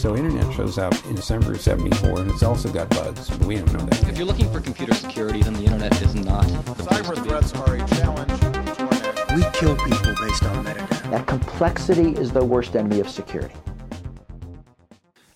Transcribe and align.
So 0.00 0.16
internet 0.16 0.50
shows 0.54 0.78
up 0.78 0.94
in 1.04 1.14
December 1.14 1.52
of 1.52 1.60
74 1.60 2.20
and 2.20 2.30
it's 2.30 2.42
also 2.42 2.72
got 2.72 2.88
bugs, 2.88 3.28
but 3.28 3.46
we 3.46 3.56
don't 3.56 3.70
know 3.74 3.80
that. 3.80 4.08
If 4.08 4.16
you're 4.16 4.26
looking 4.26 4.50
for 4.50 4.58
computer 4.58 4.94
security, 4.94 5.42
then 5.42 5.52
the 5.52 5.64
internet 5.64 6.00
is 6.00 6.14
not. 6.14 6.46
Cyber 6.46 7.22
threats 7.22 7.52
are 7.52 7.74
a 7.74 7.86
challenge 7.86 8.40
to 8.40 8.46
our 8.46 8.62
national 8.62 9.36
We 9.36 9.42
kill 9.52 9.76
people 9.76 10.14
based 10.26 10.42
on 10.44 10.64
metadata. 10.64 11.10
That 11.10 11.26
complexity 11.26 12.12
is 12.12 12.32
the 12.32 12.42
worst 12.42 12.76
enemy 12.76 13.00
of 13.00 13.10
security. 13.10 13.54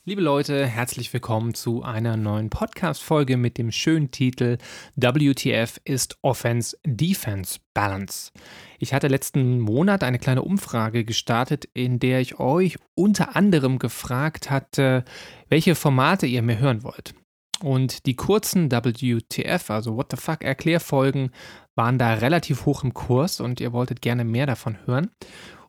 Liebe 0.07 0.21
Leute, 0.21 0.67
herzlich 0.67 1.11
willkommen 1.15 1.55
zu 1.55 1.83
einer 1.83 2.19
neuen 2.19 2.51
Podcast-Folge 2.51 3.39
mit 3.39 3.57
dem 3.57 3.73
schönen 3.73 4.11
Titel 4.11 4.59
WTF 4.97 5.81
ist 5.87 6.19
Offense 6.21 6.77
Defense 6.85 7.59
Balance. 7.73 8.31
Ich 8.79 8.93
hatte 8.93 9.09
letzten 9.09 9.61
Monat 9.61 10.03
eine 10.05 10.19
kleine 10.19 10.43
Umfrage 10.43 11.07
gestartet, 11.07 11.65
in 11.73 12.01
der 12.01 12.21
ich 12.21 12.39
euch 12.39 12.77
unter 12.95 13.35
anderem 13.35 13.79
gefragt 13.79 14.51
hatte, 14.51 15.07
welche 15.49 15.75
Formate 15.75 16.27
ihr 16.27 16.43
mir 16.43 16.59
hören 16.59 16.83
wollt. 16.83 17.15
Und 17.63 18.05
die 18.05 18.15
kurzen 18.15 18.71
WTF, 18.71 19.71
also 19.71 19.97
What 19.97 20.09
the 20.11 20.19
fuck 20.19 20.45
Erklärfolgen, 20.45 21.31
waren 21.77 21.99
da 21.99 22.13
relativ 22.13 22.67
hoch 22.67 22.85
im 22.85 22.93
Kurs 22.93 23.41
und 23.41 23.59
ihr 23.59 23.73
wolltet 23.73 24.03
gerne 24.03 24.25
mehr 24.25 24.45
davon 24.45 24.77
hören. 24.85 25.11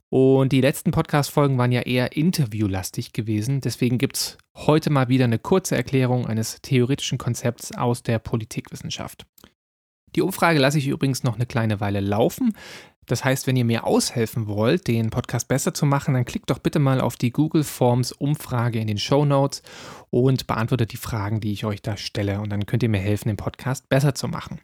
Und 0.09 0.52
die 0.52 0.62
letzten 0.62 0.91
Podcast-Folgen 0.91 1.58
waren 1.58 1.72
ja 1.72 1.82
eher 1.82 2.16
interviewlastig 2.16 3.12
gewesen. 3.12 3.62
Deswegen 3.62 3.98
gibt 3.98 4.18
es 4.18 4.38
heute 4.55 4.90
mal 4.90 5.09
wieder 5.09 5.26
eine 5.26 5.40
kurze 5.40 5.76
Erklärung 5.76 6.28
eines 6.28 6.62
theoretischen 6.62 7.18
Konzepts 7.18 7.76
aus 7.76 8.04
der 8.04 8.20
Politikwissenschaft. 8.20 9.26
Die 10.16 10.22
Umfrage 10.22 10.59
lasse 10.59 10.78
ich 10.78 10.88
übrigens 10.88 11.23
noch 11.23 11.36
eine 11.36 11.45
kleine 11.45 11.81
Weile 11.81 12.00
laufen. 12.00 12.54
Das 13.05 13.23
heißt, 13.23 13.45
wenn 13.45 13.55
ihr 13.55 13.66
mir 13.66 13.84
aushelfen 13.84 14.48
wollt, 14.48 14.88
den 14.88 15.09
Podcast 15.09 15.48
besser 15.48 15.73
zu 15.73 15.86
machen, 15.86 16.14
dann 16.16 16.26
klickt 16.26 16.50
doch 16.50 16.59
bitte 16.59 16.80
mal 16.80 17.02
auf 17.02 17.17
die 17.17 17.31
Google 17.31 17.64
Forms 17.64 18.12
Umfrage 18.12 18.80
in 18.80 18.88
den 18.88 18.98
Show 18.98 19.26
Notes 19.26 19.62
und 20.09 20.47
beantwortet 20.47 20.92
die 20.92 20.97
Fragen, 20.97 21.40
die 21.40 21.52
ich 21.52 21.66
euch 21.66 21.81
da 21.81 21.97
stelle. 21.97 22.40
Und 22.40 22.50
dann 22.50 22.66
könnt 22.66 22.81
ihr 22.81 22.90
mir 22.90 23.00
helfen, 23.00 23.28
den 23.28 23.38
Podcast 23.38 23.90
besser 23.90 24.16
zu 24.16 24.28
machen. 24.28 24.59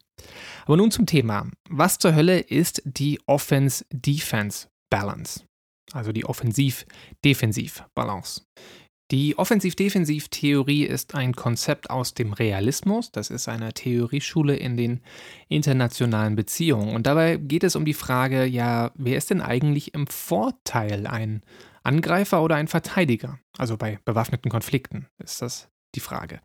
Aber 0.66 0.78
nun 0.78 0.90
zum 0.90 1.06
Thema. 1.06 1.48
Was 1.70 2.00
zur 2.00 2.16
Hölle 2.16 2.40
ist 2.40 2.82
die 2.86 3.20
Offense-Defense 3.28 4.71
Balance, 4.92 5.46
also 5.94 6.12
die 6.12 6.26
Offensiv-Defensiv-Balance. 6.26 8.42
Die 9.12 9.38
Offensiv-Defensiv-Theorie 9.38 10.86
ist 10.86 11.14
ein 11.16 11.34
Konzept 11.34 11.90
aus 11.90 12.14
dem 12.14 12.32
Realismus. 12.32 13.12
Das 13.12 13.30
ist 13.30 13.50
eine 13.50 13.74
Theorieschule 13.74 14.56
in 14.56 14.78
den 14.78 15.02
internationalen 15.50 16.38
Beziehungen. 16.38 16.96
Und 16.96 17.08
dabei 17.08 17.36
geht 17.36 17.66
es 17.66 17.76
um 17.76 17.84
die 17.84 17.94
Frage, 17.94 18.46
ja, 18.46 18.92
wer 18.96 19.18
ist 19.18 19.30
denn 19.30 19.42
eigentlich 19.42 19.94
im 19.96 20.08
Vorteil, 20.08 21.08
ein 21.08 21.42
Angreifer 21.84 22.42
oder 22.42 22.56
ein 22.56 22.70
Verteidiger? 22.70 23.38
Also 23.58 23.76
bei 23.76 24.00
bewaffneten 24.06 24.50
Konflikten 24.50 25.08
ist 25.22 25.42
das 25.42 25.68
die 25.94 26.00
Frage. 26.00 26.40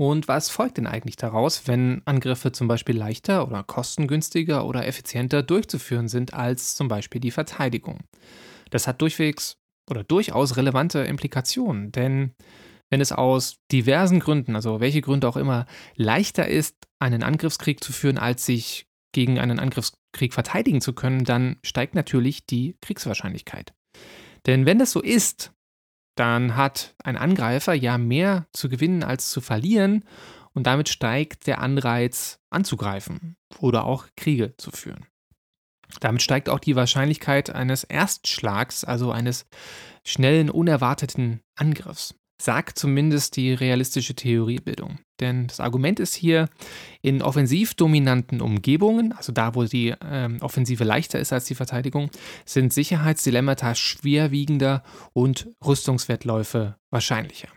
Und 0.00 0.28
was 0.28 0.48
folgt 0.48 0.78
denn 0.78 0.86
eigentlich 0.86 1.16
daraus, 1.16 1.68
wenn 1.68 2.00
Angriffe 2.06 2.52
zum 2.52 2.68
Beispiel 2.68 2.96
leichter 2.96 3.46
oder 3.46 3.62
kostengünstiger 3.62 4.64
oder 4.64 4.86
effizienter 4.86 5.42
durchzuführen 5.42 6.08
sind 6.08 6.32
als 6.32 6.74
zum 6.74 6.88
Beispiel 6.88 7.20
die 7.20 7.30
Verteidigung? 7.30 7.98
Das 8.70 8.88
hat 8.88 9.02
durchwegs 9.02 9.58
oder 9.90 10.02
durchaus 10.02 10.56
relevante 10.56 11.00
Implikationen, 11.00 11.92
denn 11.92 12.32
wenn 12.88 13.02
es 13.02 13.12
aus 13.12 13.56
diversen 13.70 14.20
Gründen, 14.20 14.56
also 14.56 14.80
welche 14.80 15.02
Gründe 15.02 15.28
auch 15.28 15.36
immer, 15.36 15.66
leichter 15.96 16.48
ist, 16.48 16.76
einen 16.98 17.22
Angriffskrieg 17.22 17.84
zu 17.84 17.92
führen, 17.92 18.16
als 18.16 18.46
sich 18.46 18.86
gegen 19.12 19.38
einen 19.38 19.58
Angriffskrieg 19.58 20.32
verteidigen 20.32 20.80
zu 20.80 20.94
können, 20.94 21.24
dann 21.24 21.58
steigt 21.62 21.94
natürlich 21.94 22.46
die 22.46 22.74
Kriegswahrscheinlichkeit. 22.80 23.74
Denn 24.46 24.64
wenn 24.64 24.78
das 24.78 24.92
so 24.92 25.02
ist, 25.02 25.52
dann 26.20 26.54
hat 26.54 26.94
ein 27.02 27.16
Angreifer 27.16 27.72
ja 27.72 27.96
mehr 27.96 28.46
zu 28.52 28.68
gewinnen 28.68 29.02
als 29.02 29.30
zu 29.30 29.40
verlieren 29.40 30.04
und 30.52 30.66
damit 30.66 30.90
steigt 30.90 31.46
der 31.46 31.60
Anreiz 31.60 32.40
anzugreifen 32.50 33.36
oder 33.58 33.84
auch 33.84 34.06
Kriege 34.16 34.54
zu 34.58 34.70
führen. 34.70 35.06
Damit 36.00 36.20
steigt 36.22 36.50
auch 36.50 36.58
die 36.58 36.76
Wahrscheinlichkeit 36.76 37.48
eines 37.48 37.84
Erstschlags, 37.84 38.84
also 38.84 39.10
eines 39.10 39.46
schnellen, 40.04 40.50
unerwarteten 40.50 41.40
Angriffs. 41.56 42.14
Sagt 42.40 42.78
zumindest 42.78 43.36
die 43.36 43.54
realistische 43.54 44.14
Theoriebildung. 44.14 44.98
Denn 45.20 45.46
das 45.46 45.60
Argument 45.60 46.00
ist 46.00 46.14
hier, 46.14 46.48
in 47.02 47.22
offensiv 47.22 47.74
dominanten 47.74 48.40
Umgebungen, 48.40 49.12
also 49.12 49.32
da, 49.32 49.54
wo 49.54 49.64
die 49.64 49.94
ähm, 50.02 50.38
Offensive 50.40 50.84
leichter 50.84 51.18
ist 51.18 51.32
als 51.32 51.44
die 51.44 51.54
Verteidigung, 51.54 52.10
sind 52.44 52.72
Sicherheitsdilemmata 52.72 53.74
schwerwiegender 53.74 54.82
und 55.12 55.48
Rüstungswettläufe 55.64 56.76
wahrscheinlicher. 56.90 57.48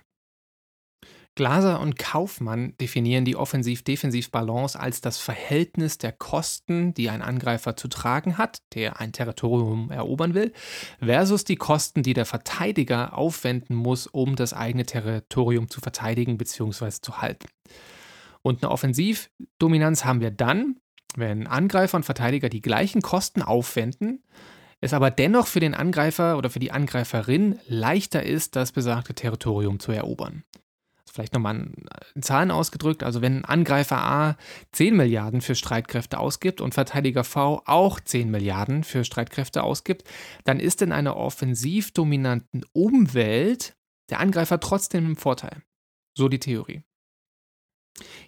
Glaser 1.36 1.80
und 1.80 1.98
Kaufmann 1.98 2.78
definieren 2.78 3.26
die 3.26 3.36
Offensiv-Defensiv-Balance 3.36 4.80
als 4.80 5.02
das 5.02 5.18
Verhältnis 5.18 5.98
der 5.98 6.12
Kosten, 6.12 6.94
die 6.94 7.10
ein 7.10 7.24
Angreifer 7.24 7.76
zu 7.76 7.88
tragen 7.88 8.38
hat, 8.38 8.60
der 8.76 9.00
ein 9.00 9.14
Territorium 9.14 9.90
erobern 9.90 10.36
will, 10.36 10.54
versus 11.00 11.44
die 11.44 11.56
Kosten, 11.56 12.04
die 12.04 12.14
der 12.14 12.28
Verteidiger 12.28 13.18
aufwenden 13.18 13.76
muss, 13.76 14.06
um 14.06 14.36
das 14.36 14.54
eigene 14.54 14.86
Territorium 14.86 15.70
zu 15.70 15.82
verteidigen 15.82 16.38
bzw. 16.38 16.92
zu 17.02 17.20
halten. 17.20 17.48
Und 18.44 18.64
eine 18.64 18.72
Offensivdominanz 18.72 20.06
haben 20.06 20.22
wir 20.22 20.32
dann, 20.32 20.76
wenn 21.16 21.48
Angreifer 21.48 21.98
und 21.98 22.04
Verteidiger 22.04 22.50
die 22.50 22.62
gleichen 22.62 23.02
Kosten 23.02 23.42
aufwenden, 23.42 24.24
es 24.82 24.94
aber 24.94 25.10
dennoch 25.10 25.48
für 25.48 25.62
den 25.62 25.74
Angreifer 25.74 26.38
oder 26.38 26.52
für 26.52 26.60
die 26.60 26.72
Angreiferin 26.72 27.58
leichter 27.68 28.22
ist, 28.24 28.56
das 28.56 28.72
besagte 28.72 29.16
Territorium 29.16 29.80
zu 29.80 29.92
erobern 29.92 30.44
vielleicht 31.14 31.34
nochmal 31.34 31.68
in 32.16 32.24
Zahlen 32.24 32.50
ausgedrückt, 32.50 33.04
also 33.04 33.22
wenn 33.22 33.46
Angreifer 33.46 34.04
A 34.04 34.38
10 34.72 34.98
Milliarden 34.98 35.42
für 35.42 35.54
Streitkräfte 35.54 36.20
ausgibt 36.20 36.60
und 36.60 36.74
Verteidiger 36.74 37.24
V 37.24 37.62
auch 37.66 38.00
10 38.00 38.32
Milliarden 38.32 38.84
für 38.84 39.06
Streitkräfte 39.06 39.64
ausgibt, 39.64 40.10
dann 40.44 40.60
ist 40.60 40.82
in 40.82 40.92
einer 40.92 41.16
offensiv 41.16 41.92
dominanten 41.92 42.66
Umwelt 42.74 43.76
der 44.10 44.20
Angreifer 44.20 44.60
trotzdem 44.60 45.06
im 45.06 45.16
Vorteil. 45.16 45.62
So 46.18 46.30
die 46.30 46.40
Theorie. 46.40 46.82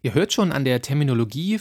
Ihr 0.04 0.14
hört 0.14 0.32
schon 0.32 0.52
an 0.52 0.64
der 0.64 0.82
Terminologie 0.82 1.60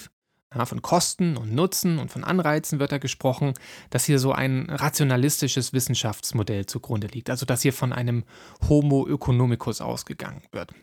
ja, 0.54 0.66
von 0.66 0.82
Kosten 0.82 1.38
und 1.38 1.54
Nutzen 1.54 1.98
und 1.98 2.10
von 2.10 2.22
Anreizen 2.22 2.78
wird 2.78 2.92
da 2.92 2.98
gesprochen, 2.98 3.54
dass 3.88 4.04
hier 4.04 4.18
so 4.18 4.32
ein 4.32 4.68
rationalistisches 4.68 5.72
Wissenschaftsmodell 5.72 6.66
zugrunde 6.66 7.06
liegt, 7.06 7.30
also 7.30 7.46
dass 7.46 7.62
hier 7.62 7.72
von 7.72 7.94
einem 7.94 8.24
Homo 8.68 9.08
economicus 9.08 9.80
ausgegangen 9.80 10.42
wird. 10.52 10.74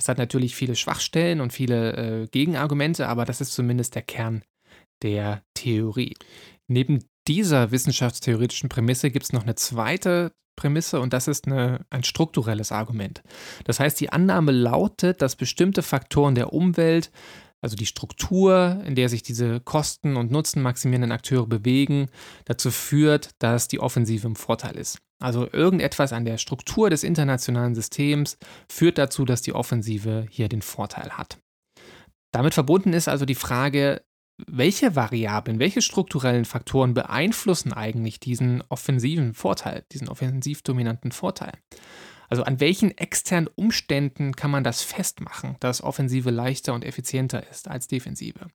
Das 0.00 0.08
hat 0.08 0.16
natürlich 0.16 0.56
viele 0.56 0.76
Schwachstellen 0.76 1.42
und 1.42 1.52
viele 1.52 2.22
äh, 2.22 2.26
Gegenargumente, 2.28 3.06
aber 3.06 3.26
das 3.26 3.42
ist 3.42 3.52
zumindest 3.52 3.94
der 3.94 4.00
Kern 4.00 4.42
der 5.02 5.42
Theorie. 5.52 6.14
Neben 6.68 7.04
dieser 7.28 7.70
wissenschaftstheoretischen 7.70 8.70
Prämisse 8.70 9.10
gibt 9.10 9.26
es 9.26 9.34
noch 9.34 9.42
eine 9.42 9.56
zweite 9.56 10.32
Prämisse 10.56 11.00
und 11.00 11.12
das 11.12 11.28
ist 11.28 11.46
eine, 11.46 11.84
ein 11.90 12.02
strukturelles 12.02 12.72
Argument. 12.72 13.22
Das 13.64 13.78
heißt, 13.78 14.00
die 14.00 14.10
Annahme 14.10 14.52
lautet, 14.52 15.20
dass 15.20 15.36
bestimmte 15.36 15.82
Faktoren 15.82 16.34
der 16.34 16.54
Umwelt, 16.54 17.10
also 17.60 17.76
die 17.76 17.84
Struktur, 17.84 18.82
in 18.86 18.94
der 18.94 19.10
sich 19.10 19.22
diese 19.22 19.60
kosten- 19.60 20.16
und 20.16 20.30
nutzenmaximierenden 20.30 21.12
Akteure 21.12 21.46
bewegen, 21.46 22.08
dazu 22.46 22.70
führt, 22.70 23.32
dass 23.38 23.68
die 23.68 23.80
Offensive 23.80 24.26
im 24.26 24.36
Vorteil 24.36 24.78
ist. 24.78 24.98
Also 25.20 25.48
irgendetwas 25.52 26.12
an 26.12 26.24
der 26.24 26.38
Struktur 26.38 26.90
des 26.90 27.04
internationalen 27.04 27.74
Systems 27.74 28.38
führt 28.68 28.98
dazu, 28.98 29.24
dass 29.24 29.42
die 29.42 29.52
Offensive 29.52 30.26
hier 30.30 30.48
den 30.48 30.62
Vorteil 30.62 31.10
hat. 31.10 31.38
Damit 32.32 32.54
verbunden 32.54 32.92
ist 32.92 33.08
also 33.08 33.24
die 33.24 33.34
Frage, 33.34 34.02
welche 34.46 34.96
Variablen, 34.96 35.58
welche 35.58 35.82
strukturellen 35.82 36.46
Faktoren 36.46 36.94
beeinflussen 36.94 37.72
eigentlich 37.72 38.20
diesen 38.20 38.62
offensiven 38.68 39.34
Vorteil, 39.34 39.84
diesen 39.92 40.08
offensiv 40.08 40.62
dominanten 40.62 41.12
Vorteil? 41.12 41.52
Also 42.30 42.44
an 42.44 42.60
welchen 42.60 42.96
externen 42.96 43.50
Umständen 43.56 44.36
kann 44.36 44.52
man 44.52 44.62
das 44.62 44.82
festmachen, 44.82 45.56
dass 45.58 45.82
Offensive 45.82 46.30
leichter 46.30 46.74
und 46.74 46.84
effizienter 46.84 47.48
ist 47.50 47.68
als 47.68 47.88
Defensive? 47.88 48.46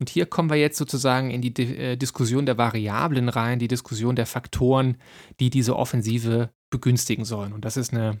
Und 0.00 0.10
hier 0.10 0.26
kommen 0.26 0.50
wir 0.50 0.56
jetzt 0.56 0.76
sozusagen 0.76 1.30
in 1.30 1.40
die 1.40 1.54
Di 1.54 1.76
äh, 1.76 1.96
Diskussion 1.96 2.46
der 2.46 2.58
Variablen 2.58 3.28
rein, 3.28 3.60
die 3.60 3.68
Diskussion 3.68 4.16
der 4.16 4.26
Faktoren, 4.26 4.98
die 5.38 5.50
diese 5.50 5.76
Offensive 5.76 6.50
begünstigen 6.70 7.24
sollen. 7.24 7.52
Und 7.52 7.64
das 7.64 7.76
ist 7.76 7.92
eine 7.92 8.20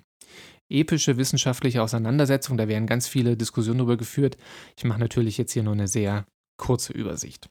epische 0.70 1.16
wissenschaftliche 1.16 1.82
Auseinandersetzung. 1.82 2.56
Da 2.56 2.68
werden 2.68 2.86
ganz 2.86 3.08
viele 3.08 3.36
Diskussionen 3.36 3.78
darüber 3.78 3.96
geführt. 3.96 4.36
Ich 4.76 4.84
mache 4.84 5.00
natürlich 5.00 5.36
jetzt 5.36 5.52
hier 5.52 5.64
nur 5.64 5.74
eine 5.74 5.88
sehr 5.88 6.26
kurze 6.56 6.92
Übersicht. 6.92 7.50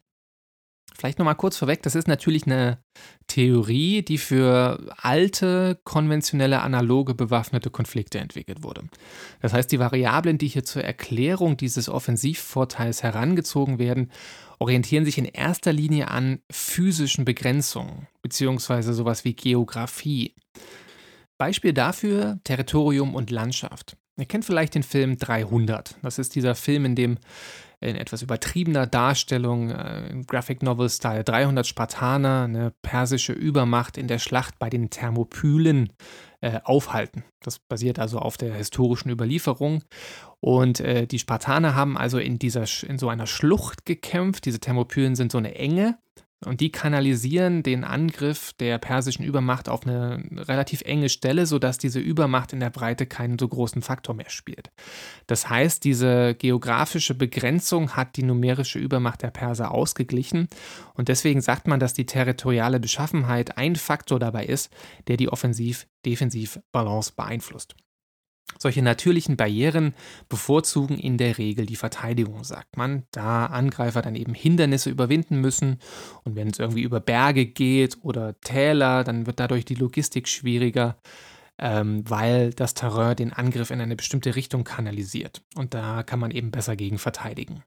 Vielleicht 1.01 1.17
nochmal 1.17 1.33
kurz 1.33 1.57
vorweg, 1.57 1.81
das 1.81 1.95
ist 1.95 2.07
natürlich 2.07 2.45
eine 2.45 2.77
Theorie, 3.25 4.03
die 4.03 4.19
für 4.19 4.93
alte, 4.97 5.79
konventionelle, 5.83 6.61
analoge 6.61 7.15
bewaffnete 7.15 7.71
Konflikte 7.71 8.19
entwickelt 8.19 8.61
wurde. 8.61 8.83
Das 9.41 9.51
heißt, 9.51 9.71
die 9.71 9.79
Variablen, 9.79 10.37
die 10.37 10.47
hier 10.47 10.63
zur 10.63 10.83
Erklärung 10.83 11.57
dieses 11.57 11.89
Offensivvorteils 11.89 13.01
herangezogen 13.01 13.79
werden, 13.79 14.11
orientieren 14.59 15.03
sich 15.03 15.17
in 15.17 15.25
erster 15.25 15.73
Linie 15.73 16.11
an 16.11 16.37
physischen 16.51 17.25
Begrenzungen, 17.25 18.07
beziehungsweise 18.21 18.93
sowas 18.93 19.25
wie 19.25 19.33
Geografie. 19.33 20.35
Beispiel 21.39 21.73
dafür 21.73 22.37
Territorium 22.43 23.15
und 23.15 23.31
Landschaft. 23.31 23.97
Ihr 24.19 24.25
kennt 24.25 24.45
vielleicht 24.45 24.75
den 24.75 24.83
Film 24.83 25.17
300. 25.17 25.95
Das 26.03 26.19
ist 26.19 26.35
dieser 26.35 26.53
Film, 26.53 26.85
in 26.85 26.93
dem 26.93 27.17
in 27.81 27.95
etwas 27.95 28.21
übertriebener 28.21 28.85
Darstellung, 28.85 29.71
äh, 29.71 30.23
Graphic 30.27 30.61
Novel-Style, 30.61 31.23
300 31.23 31.65
Spartaner, 31.65 32.43
eine 32.43 32.71
persische 32.83 33.33
Übermacht 33.33 33.97
in 33.97 34.07
der 34.07 34.19
Schlacht 34.19 34.59
bei 34.59 34.69
den 34.69 34.91
Thermopylen 34.91 35.91
äh, 36.41 36.59
aufhalten. 36.63 37.23
Das 37.41 37.57
basiert 37.57 37.97
also 37.97 38.19
auf 38.19 38.37
der 38.37 38.53
historischen 38.53 39.09
Überlieferung. 39.09 39.83
Und 40.39 40.79
äh, 40.79 41.07
die 41.07 41.19
Spartaner 41.19 41.75
haben 41.75 41.97
also 41.97 42.19
in, 42.19 42.37
dieser, 42.37 42.65
in 42.87 42.99
so 42.99 43.09
einer 43.09 43.27
Schlucht 43.27 43.85
gekämpft. 43.85 44.45
Diese 44.45 44.59
Thermopylen 44.59 45.15
sind 45.15 45.31
so 45.31 45.39
eine 45.39 45.55
Enge 45.55 45.97
und 46.45 46.59
die 46.59 46.71
kanalisieren 46.71 47.61
den 47.61 47.83
Angriff 47.83 48.53
der 48.53 48.79
persischen 48.79 49.23
Übermacht 49.23 49.69
auf 49.69 49.85
eine 49.85 50.23
relativ 50.35 50.81
enge 50.81 51.09
Stelle, 51.09 51.45
sodass 51.45 51.77
diese 51.77 51.99
Übermacht 51.99 52.51
in 52.51 52.59
der 52.59 52.71
Breite 52.71 53.05
keinen 53.05 53.37
so 53.37 53.47
großen 53.47 53.83
Faktor 53.83 54.15
mehr 54.15 54.29
spielt. 54.29 54.71
Das 55.27 55.49
heißt, 55.49 55.83
diese 55.83 56.33
geografische 56.33 57.13
Begrenzung 57.13 57.95
hat 57.95 58.17
die 58.17 58.23
numerische 58.23 58.79
Übermacht 58.79 59.21
der 59.21 59.29
Perser 59.29 59.71
ausgeglichen. 59.71 60.47
Und 60.95 61.09
deswegen 61.09 61.41
sagt 61.41 61.67
man, 61.67 61.79
dass 61.79 61.93
die 61.93 62.07
territoriale 62.07 62.79
Beschaffenheit 62.79 63.57
ein 63.57 63.75
Faktor 63.75 64.17
dabei 64.19 64.45
ist, 64.45 64.71
der 65.07 65.17
die 65.17 65.29
Offensiv-Defensiv-Balance 65.29 67.13
beeinflusst. 67.15 67.75
Solche 68.59 68.81
natürlichen 68.81 69.37
Barrieren 69.37 69.93
bevorzugen 70.29 70.97
in 70.97 71.17
der 71.17 71.37
Regel 71.37 71.65
die 71.65 71.75
Verteidigung, 71.75 72.43
sagt 72.43 72.77
man, 72.77 73.03
da 73.11 73.47
Angreifer 73.47 74.01
dann 74.01 74.15
eben 74.15 74.33
Hindernisse 74.33 74.89
überwinden 74.89 75.41
müssen 75.41 75.79
und 76.23 76.35
wenn 76.35 76.49
es 76.49 76.59
irgendwie 76.59 76.83
über 76.83 76.99
Berge 76.99 77.45
geht 77.45 77.97
oder 78.01 78.39
Täler, 78.41 79.03
dann 79.03 79.25
wird 79.25 79.39
dadurch 79.39 79.65
die 79.65 79.75
Logistik 79.75 80.27
schwieriger, 80.27 80.97
ähm, 81.57 82.03
weil 82.09 82.51
das 82.53 82.73
Terrain 82.73 83.15
den 83.15 83.33
Angriff 83.33 83.71
in 83.71 83.81
eine 83.81 83.95
bestimmte 83.95 84.35
Richtung 84.35 84.63
kanalisiert 84.63 85.41
und 85.55 85.73
da 85.73 86.03
kann 86.03 86.19
man 86.19 86.31
eben 86.31 86.51
besser 86.51 86.75
gegen 86.75 86.97
verteidigen. 86.97 87.63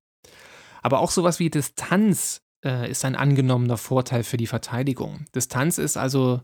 Aber 0.82 1.00
auch 1.00 1.10
sowas 1.10 1.38
wie 1.38 1.50
Distanz 1.50 2.42
äh, 2.64 2.90
ist 2.90 3.04
ein 3.04 3.16
angenommener 3.16 3.76
Vorteil 3.76 4.24
für 4.24 4.36
die 4.36 4.46
Verteidigung. 4.46 5.24
Distanz 5.34 5.78
ist 5.78 5.96
also 5.96 6.40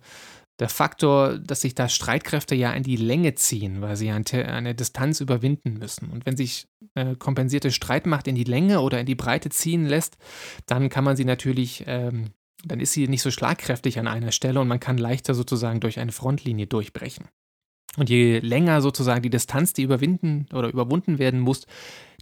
der 0.61 0.69
Faktor, 0.69 1.39
dass 1.39 1.63
sich 1.63 1.75
da 1.75 1.89
Streitkräfte 1.89 2.55
ja 2.55 2.71
in 2.73 2.83
die 2.83 2.97
Länge 2.97 3.35
ziehen, 3.35 3.81
weil 3.81 3.97
sie 3.97 4.11
eine 4.11 4.75
Distanz 4.75 5.21
überwinden 5.21 5.79
müssen. 5.79 6.11
Und 6.11 6.27
wenn 6.27 6.37
sich 6.37 6.69
äh, 6.95 7.17
kompensierte 7.17 7.71
Streitmacht 7.71 8.29
in 8.29 8.35
die 8.35 8.45
Länge 8.45 8.81
oder 8.81 9.01
in 9.01 9.07
die 9.07 9.15
Breite 9.15 9.49
ziehen 9.49 9.87
lässt, 9.87 10.19
dann 10.67 10.91
kann 10.91 11.03
man 11.03 11.17
sie 11.17 11.25
natürlich, 11.25 11.85
ähm, 11.87 12.27
dann 12.63 12.79
ist 12.79 12.93
sie 12.93 13.09
nicht 13.09 13.23
so 13.23 13.31
schlagkräftig 13.31 13.99
an 13.99 14.07
einer 14.07 14.33
Stelle 14.33 14.61
und 14.61 14.69
man 14.69 14.81
kann 14.81 14.99
leichter 14.99 15.35
sozusagen 15.35 15.81
durch 15.81 15.99
eine 15.99 16.13
Frontlinie 16.13 16.67
durchbrechen. 16.67 17.29
Und 17.97 18.09
je 18.09 18.39
länger 18.39 18.83
sozusagen 18.83 19.23
die 19.23 19.31
Distanz, 19.31 19.73
die 19.73 19.83
überwinden 19.83 20.47
oder 20.53 20.69
überwunden 20.69 21.19
werden 21.19 21.41
muss, 21.41 21.67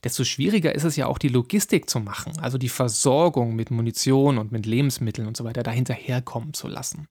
desto 0.02 0.24
schwieriger 0.24 0.74
ist 0.74 0.84
es 0.84 0.96
ja 0.96 1.06
auch 1.06 1.18
die 1.18 1.28
Logistik 1.28 1.90
zu 1.90 2.00
machen, 2.00 2.38
also 2.38 2.56
die 2.56 2.68
Versorgung 2.68 3.54
mit 3.54 3.70
Munition 3.70 4.38
und 4.38 4.52
mit 4.52 4.64
Lebensmitteln 4.64 5.26
und 5.26 5.36
so 5.36 5.44
weiter 5.44 5.62
dahinterherkommen 5.62 6.54
zu 6.54 6.68
lassen. 6.68 7.08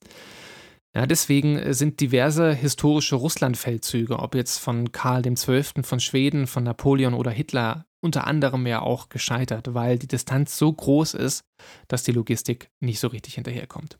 Ja, 0.97 1.05
deswegen 1.05 1.59
äh, 1.59 1.75
sind 1.75 1.99
diverse 1.99 2.51
historische 2.51 3.17
Russlandfeldzüge, 3.17 4.17
ob 4.17 4.33
jetzt 4.33 4.57
von 4.57 4.91
Karl 4.91 5.21
XII. 5.21 5.83
von 5.83 5.99
Schweden, 5.99 6.47
von 6.47 6.63
Napoleon 6.63 7.13
oder 7.13 7.29
Hitler, 7.29 7.85
unter 8.01 8.25
anderem 8.25 8.65
ja 8.65 8.81
auch 8.81 9.07
gescheitert, 9.09 9.75
weil 9.75 9.99
die 9.99 10.07
Distanz 10.07 10.57
so 10.57 10.73
groß 10.73 11.13
ist, 11.13 11.43
dass 11.87 12.01
die 12.01 12.13
Logistik 12.13 12.71
nicht 12.79 12.99
so 12.99 13.09
richtig 13.09 13.35
hinterherkommt. 13.35 13.99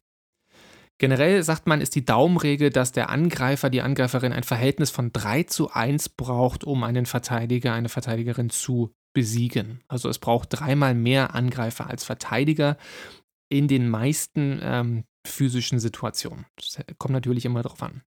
Generell 0.98 1.44
sagt 1.44 1.68
man, 1.68 1.82
ist 1.82 1.94
die 1.94 2.04
Daumenregel, 2.04 2.72
dass 2.72 2.94
der 2.94 3.12
Angreifer, 3.12 3.70
die 3.70 3.84
Angreiferin 3.84 4.34
ein 4.34 4.42
Verhältnis 4.42 4.90
von 4.90 5.14
3 5.14 5.44
zu 5.44 5.70
1 5.70 6.10
braucht, 6.10 6.64
um 6.64 6.84
einen 6.84 7.06
Verteidiger, 7.06 7.74
eine 7.74 7.90
Verteidigerin 7.90 8.50
zu 8.50 8.92
besiegen. 9.14 9.82
Also 9.88 10.10
es 10.10 10.18
braucht 10.18 10.48
dreimal 10.50 10.96
mehr 10.96 11.36
Angreifer 11.36 11.88
als 11.88 12.04
Verteidiger. 12.04 12.76
In 13.50 13.68
den 13.68 13.88
meisten 13.88 14.60
ähm, 14.64 15.04
physischen 15.28 15.80
Situation. 15.80 16.46
Das 16.56 16.80
kommt 16.98 17.14
natürlich 17.14 17.46
immer 17.46 17.62
darauf 17.62 17.82
an. 17.84 18.04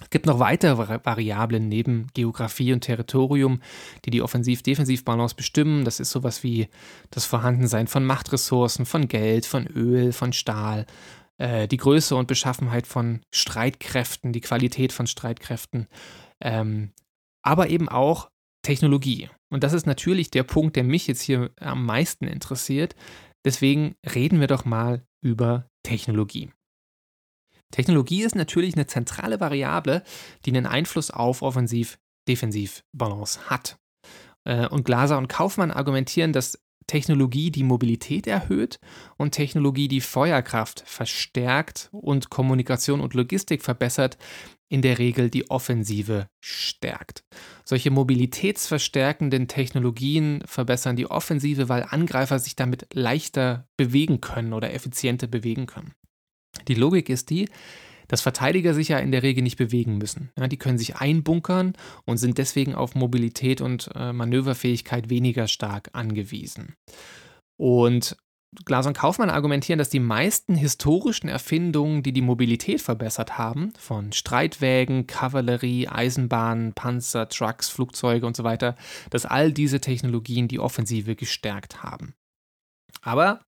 Es 0.00 0.10
gibt 0.10 0.26
noch 0.26 0.38
weitere 0.38 0.76
Variablen 1.04 1.68
neben 1.68 2.06
Geografie 2.14 2.72
und 2.72 2.82
Territorium, 2.82 3.60
die 4.04 4.10
die 4.10 4.22
Offensiv-Defensiv-Balance 4.22 5.34
bestimmen. 5.34 5.84
Das 5.84 5.98
ist 5.98 6.10
sowas 6.10 6.44
wie 6.44 6.68
das 7.10 7.24
Vorhandensein 7.24 7.88
von 7.88 8.04
Machtressourcen, 8.04 8.86
von 8.86 9.08
Geld, 9.08 9.44
von 9.44 9.66
Öl, 9.66 10.12
von 10.12 10.32
Stahl, 10.32 10.86
äh, 11.38 11.66
die 11.66 11.78
Größe 11.78 12.14
und 12.14 12.28
Beschaffenheit 12.28 12.86
von 12.86 13.22
Streitkräften, 13.34 14.32
die 14.32 14.40
Qualität 14.40 14.92
von 14.92 15.06
Streitkräften, 15.06 15.88
ähm, 16.40 16.92
aber 17.42 17.68
eben 17.68 17.88
auch 17.88 18.30
Technologie. 18.62 19.30
Und 19.50 19.64
das 19.64 19.72
ist 19.72 19.86
natürlich 19.86 20.30
der 20.30 20.42
Punkt, 20.42 20.76
der 20.76 20.84
mich 20.84 21.06
jetzt 21.06 21.22
hier 21.22 21.50
am 21.58 21.86
meisten 21.86 22.26
interessiert. 22.26 22.94
Deswegen 23.44 23.94
reden 24.14 24.40
wir 24.40 24.46
doch 24.46 24.64
mal 24.64 25.06
über 25.22 25.68
Technologie. 25.88 26.50
Technologie 27.70 28.22
ist 28.22 28.34
natürlich 28.34 28.74
eine 28.74 28.86
zentrale 28.86 29.40
Variable, 29.40 30.02
die 30.44 30.50
einen 30.50 30.66
Einfluss 30.66 31.10
auf 31.10 31.40
Offensiv-Defensiv-Balance 31.40 33.48
hat. 33.48 33.78
Äh, 34.44 34.68
und 34.68 34.84
Glaser 34.84 35.16
und 35.16 35.28
Kaufmann 35.28 35.70
argumentieren, 35.70 36.34
dass 36.34 36.62
Technologie 36.86 37.50
die 37.50 37.62
Mobilität 37.62 38.26
erhöht 38.26 38.80
und 39.16 39.32
Technologie 39.32 39.88
die 39.88 40.02
Feuerkraft 40.02 40.82
verstärkt 40.86 41.88
und 41.92 42.28
Kommunikation 42.28 43.00
und 43.00 43.14
Logistik 43.14 43.62
verbessert, 43.62 44.18
in 44.68 44.82
der 44.82 44.98
Regel 44.98 45.30
die 45.30 45.50
Offensive 45.50 46.28
stärkt. 46.40 47.24
Solche 47.64 47.90
mobilitätsverstärkenden 47.90 49.48
Technologien 49.48 50.42
verbessern 50.46 50.96
die 50.96 51.10
Offensive, 51.10 51.68
weil 51.68 51.84
Angreifer 51.88 52.38
sich 52.38 52.56
damit 52.56 52.86
leichter 52.92 53.66
bewegen 53.76 54.20
können 54.20 54.52
oder 54.52 54.72
effizienter 54.72 55.26
bewegen 55.26 55.66
können. 55.66 55.92
Die 56.66 56.74
Logik 56.74 57.08
ist 57.08 57.30
die, 57.30 57.48
dass 58.08 58.22
Verteidiger 58.22 58.74
sich 58.74 58.88
ja 58.88 58.98
in 58.98 59.12
der 59.12 59.22
Regel 59.22 59.42
nicht 59.42 59.58
bewegen 59.58 59.98
müssen. 59.98 60.30
Ja, 60.36 60.48
die 60.48 60.56
können 60.56 60.78
sich 60.78 60.96
einbunkern 60.96 61.74
und 62.06 62.16
sind 62.16 62.38
deswegen 62.38 62.74
auf 62.74 62.94
Mobilität 62.94 63.60
und 63.60 63.90
äh, 63.94 64.12
Manöverfähigkeit 64.12 65.10
weniger 65.10 65.46
stark 65.46 65.90
angewiesen. 65.92 66.74
Und 67.58 68.16
Glas 68.64 68.86
und 68.86 68.96
Kaufmann 68.96 69.28
argumentieren, 69.28 69.78
dass 69.78 69.90
die 69.90 70.00
meisten 70.00 70.54
historischen 70.54 71.28
Erfindungen, 71.28 72.02
die 72.02 72.12
die 72.12 72.22
Mobilität 72.22 72.80
verbessert 72.80 73.36
haben, 73.36 73.72
von 73.78 74.12
Streitwägen, 74.12 75.06
Kavallerie, 75.06 75.88
Eisenbahnen, 75.88 76.72
Panzer, 76.72 77.28
Trucks, 77.28 77.68
Flugzeuge 77.68 78.26
und 78.26 78.36
so 78.36 78.44
weiter, 78.44 78.76
dass 79.10 79.26
all 79.26 79.52
diese 79.52 79.80
Technologien 79.80 80.48
die 80.48 80.60
Offensive 80.60 81.14
gestärkt 81.14 81.82
haben. 81.82 82.14
Aber 83.02 83.44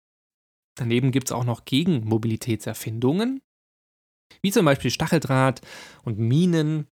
daneben 0.75 1.11
gibt 1.11 1.27
es 1.27 1.31
auch 1.31 1.45
noch 1.45 1.65
Gegenmobilitätserfindungen, 1.65 3.41
wie 4.43 4.51
zum 4.51 4.65
Beispiel 4.65 4.91
Stacheldraht 4.91 5.61
und 6.03 6.19
Minen. 6.19 6.87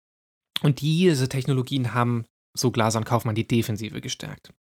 Und 0.62 0.80
diese 0.80 1.28
Technologien 1.28 1.94
haben, 1.94 2.26
so 2.58 2.72
Glaser 2.72 3.00
und 3.00 3.06
Kaufmann, 3.06 3.36
die 3.36 3.48
Defensive 3.48 4.00
gestärkt. 4.00 4.54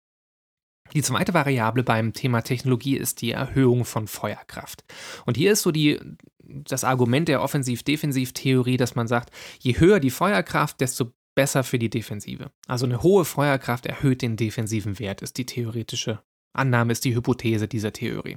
Die 0.95 1.03
zweite 1.03 1.33
Variable 1.33 1.83
beim 1.83 2.13
Thema 2.13 2.43
Technologie 2.43 2.97
ist 2.97 3.23
die 3.23 3.33
Erhöhung 3.33 3.85
von 3.85 4.07
Feuerkraft. 4.07 4.85
Und 5.25 5.37
hier 5.37 5.53
ist 5.53 5.63
so 5.63 5.71
die, 5.71 5.99
das 6.39 6.85
Argument 6.85 7.29
der 7.29 7.43
Offensiv-Defensiv-Theorie, 7.43 8.77
dass 8.77 8.95
man 8.95 9.09
sagt, 9.09 9.31
je 9.59 9.79
höher 9.79 10.01
die 10.01 10.11
Feuerkraft, 10.11 10.81
desto 10.81 11.13
besser 11.35 11.65
für 11.65 11.79
die 11.79 11.91
Defensive. 11.91 12.51
Also 12.67 12.85
eine 12.85 13.03
hohe 13.03 13.25
Feuerkraft 13.25 13.87
erhöht 13.87 14.23
den 14.23 14.37
defensiven 14.37 14.99
Wert, 14.99 15.23
ist 15.23 15.39
die 15.39 15.47
theoretische 15.47 16.23
Annahme, 16.53 16.93
ist 16.93 17.05
die 17.05 17.15
Hypothese 17.15 17.69
dieser 17.69 17.93
Theorie. 17.93 18.37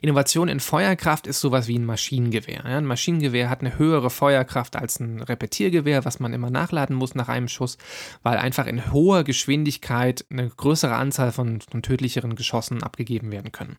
Innovation 0.00 0.48
in 0.48 0.60
Feuerkraft 0.60 1.26
ist 1.26 1.40
sowas 1.40 1.66
wie 1.66 1.78
ein 1.78 1.84
Maschinengewehr. 1.84 2.64
ein 2.64 2.84
Maschinengewehr 2.84 3.50
hat 3.50 3.60
eine 3.60 3.78
höhere 3.78 4.10
Feuerkraft 4.10 4.76
als 4.76 5.00
ein 5.00 5.20
Repetiergewehr, 5.20 6.04
was 6.04 6.20
man 6.20 6.32
immer 6.32 6.50
nachladen 6.50 6.94
muss 6.94 7.14
nach 7.14 7.28
einem 7.28 7.48
Schuss, 7.48 7.78
weil 8.22 8.38
einfach 8.38 8.66
in 8.66 8.92
hoher 8.92 9.24
Geschwindigkeit 9.24 10.24
eine 10.30 10.48
größere 10.48 10.94
Anzahl 10.94 11.32
von, 11.32 11.60
von 11.60 11.82
tödlicheren 11.82 12.36
Geschossen 12.36 12.82
abgegeben 12.82 13.32
werden 13.32 13.50
können. 13.52 13.76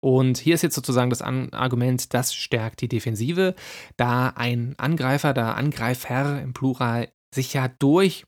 Und 0.00 0.38
hier 0.38 0.54
ist 0.54 0.62
jetzt 0.62 0.74
sozusagen 0.76 1.10
das 1.10 1.22
Argument, 1.22 2.14
das 2.14 2.34
stärkt 2.34 2.80
die 2.80 2.88
Defensive, 2.88 3.54
da 3.96 4.28
ein 4.28 4.74
Angreifer, 4.78 5.34
da 5.34 5.54
Angreifer 5.54 6.40
im 6.40 6.52
Plural 6.52 7.08
sich 7.34 7.52
ja 7.54 7.66
durch 7.66 8.24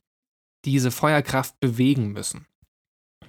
diese 0.64 0.90
Feuerkraft 0.90 1.61
bewegen 1.61 2.09
müssen. 2.12 2.47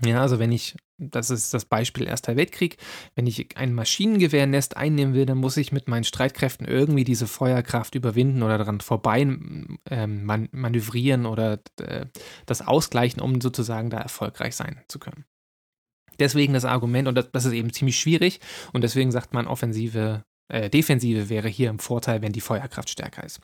Ja, 0.05 0.21
also 0.21 0.39
wenn 0.39 0.51
ich 0.51 0.75
das 0.99 1.29
ist 1.29 1.53
das 1.53 1.65
Beispiel 1.65 2.07
Erster 2.07 2.35
Weltkrieg. 2.35 2.77
Wenn 3.15 3.25
ich 3.25 3.57
ein 3.57 3.73
Maschinengewehrnest 3.73 4.77
einnehmen 4.77 5.13
will, 5.13 5.25
dann 5.25 5.37
muss 5.37 5.57
ich 5.57 5.71
mit 5.71 5.87
meinen 5.87 6.03
Streitkräften 6.03 6.67
irgendwie 6.67 7.03
diese 7.03 7.27
Feuerkraft 7.27 7.95
überwinden 7.95 8.43
oder 8.43 8.57
daran 8.57 8.81
vorbei 8.81 9.21
ähm, 9.21 10.25
man 10.25 10.49
manövrieren 10.51 11.25
oder 11.25 11.59
äh, 11.79 12.05
das 12.45 12.65
ausgleichen, 12.65 13.21
um 13.21 13.41
sozusagen 13.41 13.89
da 13.89 13.97
erfolgreich 13.97 14.55
sein 14.55 14.81
zu 14.87 14.99
können. 14.99 15.25
Deswegen 16.19 16.53
das 16.53 16.65
Argument, 16.65 17.07
und 17.07 17.15
das, 17.15 17.31
das 17.31 17.45
ist 17.45 17.53
eben 17.53 17.71
ziemlich 17.71 17.97
schwierig, 17.97 18.41
und 18.73 18.83
deswegen 18.83 19.11
sagt 19.11 19.33
man, 19.33 19.47
offensive 19.47 20.25
äh, 20.49 20.69
Defensive 20.69 21.29
wäre 21.29 21.47
hier 21.47 21.69
im 21.69 21.79
Vorteil, 21.79 22.21
wenn 22.21 22.33
die 22.33 22.41
Feuerkraft 22.41 22.89
stärker 22.89 23.23
ist. 23.23 23.39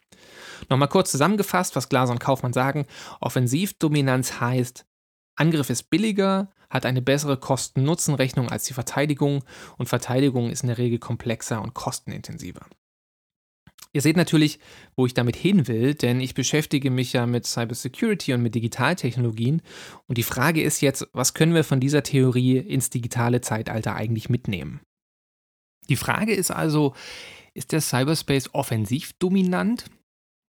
Nochmal 0.69 0.89
kurz 0.89 1.11
zusammengefasst, 1.11 1.77
was 1.77 1.87
Glaser 1.87 2.11
und 2.11 2.19
Kaufmann 2.19 2.51
sagen. 2.51 2.85
Offensivdominanz 3.21 4.41
heißt, 4.41 4.85
Angriff 5.35 5.69
ist 5.69 5.89
billiger, 5.89 6.51
hat 6.69 6.85
eine 6.85 7.01
bessere 7.01 7.37
Kosten-Nutzen-Rechnung 7.37 8.49
als 8.49 8.65
die 8.65 8.73
Verteidigung 8.73 9.43
und 9.77 9.87
Verteidigung 9.87 10.49
ist 10.49 10.63
in 10.63 10.67
der 10.67 10.77
Regel 10.77 10.99
komplexer 10.99 11.61
und 11.61 11.73
kostenintensiver. 11.73 12.65
Ihr 13.93 14.01
seht 14.01 14.17
natürlich, 14.17 14.59
wo 14.97 15.05
ich 15.05 15.13
damit 15.13 15.37
hin 15.37 15.69
will, 15.69 15.93
denn 15.93 16.19
ich 16.19 16.33
beschäftige 16.33 16.91
mich 16.91 17.13
ja 17.13 17.25
mit 17.25 17.45
Cybersecurity 17.45 18.33
und 18.33 18.41
mit 18.41 18.53
Digitaltechnologien. 18.53 19.61
Und 20.07 20.17
die 20.17 20.23
Frage 20.23 20.61
ist 20.61 20.81
jetzt, 20.81 21.07
was 21.13 21.33
können 21.33 21.53
wir 21.53 21.63
von 21.63 21.79
dieser 21.79 22.03
Theorie 22.03 22.57
ins 22.57 22.89
digitale 22.89 23.39
Zeitalter 23.39 23.95
eigentlich 23.95 24.27
mitnehmen? 24.27 24.81
Die 25.87 25.95
Frage 25.95 26.33
ist 26.33 26.51
also, 26.51 26.93
ist 27.53 27.71
der 27.71 27.79
Cyberspace 27.79 28.53
offensiv 28.53 29.13
dominant? 29.13 29.85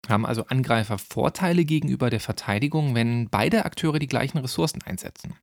Haben 0.09 0.27
also 0.27 0.47
Angreifer 0.47 0.99
Vorteile 0.99 1.65
gegenüber 1.65 2.11
der 2.11 2.21
Verteidigung, 2.21 2.95
wenn 2.95 3.29
beide 3.29 3.65
Akteure 3.65 3.99
die 3.99 4.07
gleichen 4.07 4.39
Ressourcen 4.39 4.83
einsetzen? 4.83 5.35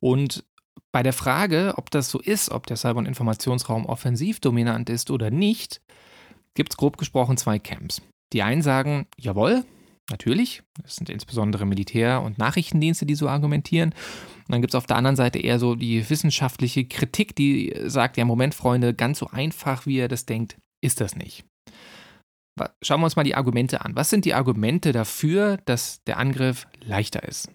Und 0.00 0.44
bei 0.92 1.02
der 1.02 1.12
Frage, 1.12 1.74
ob 1.76 1.90
das 1.90 2.10
so 2.10 2.20
ist, 2.20 2.50
ob 2.50 2.66
der 2.66 2.76
Cyber- 2.76 2.98
und 2.98 3.06
Informationsraum 3.06 3.86
offensiv 3.86 4.40
dominant 4.40 4.88
ist 4.88 5.10
oder 5.10 5.30
nicht, 5.30 5.82
gibt 6.54 6.72
es 6.72 6.76
grob 6.76 6.96
gesprochen 6.96 7.36
zwei 7.36 7.58
Camps. 7.58 8.02
Die 8.32 8.42
einen 8.42 8.62
sagen, 8.62 9.06
jawohl, 9.18 9.64
natürlich, 10.10 10.62
das 10.82 10.96
sind 10.96 11.10
insbesondere 11.10 11.66
Militär- 11.66 12.22
und 12.22 12.38
Nachrichtendienste, 12.38 13.06
die 13.06 13.14
so 13.14 13.28
argumentieren. 13.28 13.90
Und 13.90 14.52
dann 14.52 14.60
gibt 14.60 14.72
es 14.72 14.78
auf 14.78 14.86
der 14.86 14.96
anderen 14.96 15.16
Seite 15.16 15.38
eher 15.38 15.58
so 15.58 15.74
die 15.74 16.08
wissenschaftliche 16.08 16.86
Kritik, 16.86 17.36
die 17.36 17.74
sagt, 17.86 18.16
ja, 18.16 18.24
Moment, 18.24 18.54
Freunde, 18.54 18.94
ganz 18.94 19.18
so 19.18 19.28
einfach, 19.28 19.86
wie 19.86 19.96
ihr 19.96 20.08
das 20.08 20.26
denkt, 20.26 20.56
ist 20.80 21.00
das 21.00 21.16
nicht. 21.16 21.44
Schauen 22.82 23.00
wir 23.00 23.04
uns 23.04 23.16
mal 23.16 23.24
die 23.24 23.34
Argumente 23.34 23.84
an. 23.84 23.96
Was 23.96 24.10
sind 24.10 24.24
die 24.24 24.34
Argumente 24.34 24.92
dafür, 24.92 25.58
dass 25.66 26.02
der 26.04 26.18
Angriff 26.18 26.66
leichter 26.80 27.22
ist? 27.22 27.50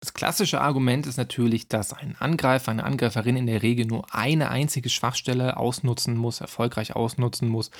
Das 0.00 0.14
klassische 0.14 0.62
Argument 0.62 1.06
ist 1.06 1.18
natürlich, 1.18 1.68
dass 1.68 1.92
ein 1.92 2.16
Angreifer, 2.18 2.70
eine 2.70 2.84
Angreiferin 2.84 3.36
in 3.36 3.46
der 3.46 3.62
Regel 3.62 3.84
nur 3.86 4.14
eine 4.14 4.48
einzige 4.48 4.88
Schwachstelle 4.88 5.58
ausnutzen 5.58 6.16
muss, 6.16 6.40
erfolgreich 6.40 6.96
ausnutzen 6.96 7.48
muss, 7.48 7.70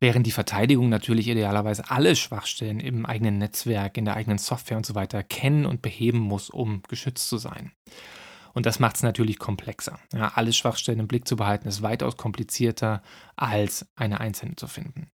während 0.00 0.26
die 0.26 0.32
Verteidigung 0.32 0.88
natürlich 0.88 1.28
idealerweise 1.28 1.90
alle 1.90 2.16
Schwachstellen 2.16 2.80
im 2.80 3.04
eigenen 3.04 3.36
Netzwerk, 3.36 3.98
in 3.98 4.06
der 4.06 4.16
eigenen 4.16 4.38
Software 4.38 4.78
und 4.78 4.86
so 4.86 4.94
weiter 4.94 5.22
kennen 5.22 5.66
und 5.66 5.82
beheben 5.82 6.18
muss, 6.18 6.48
um 6.48 6.82
geschützt 6.88 7.28
zu 7.28 7.36
sein. 7.36 7.72
Und 8.54 8.64
das 8.64 8.80
macht 8.80 8.96
es 8.96 9.02
natürlich 9.02 9.38
komplexer. 9.38 10.00
Ja, 10.14 10.32
alle 10.34 10.54
Schwachstellen 10.54 10.98
im 10.98 11.08
Blick 11.08 11.28
zu 11.28 11.36
behalten, 11.36 11.68
ist 11.68 11.82
weitaus 11.82 12.16
komplizierter, 12.16 13.02
als 13.36 13.86
eine 13.94 14.18
einzelne 14.18 14.56
zu 14.56 14.66
finden. 14.66 15.10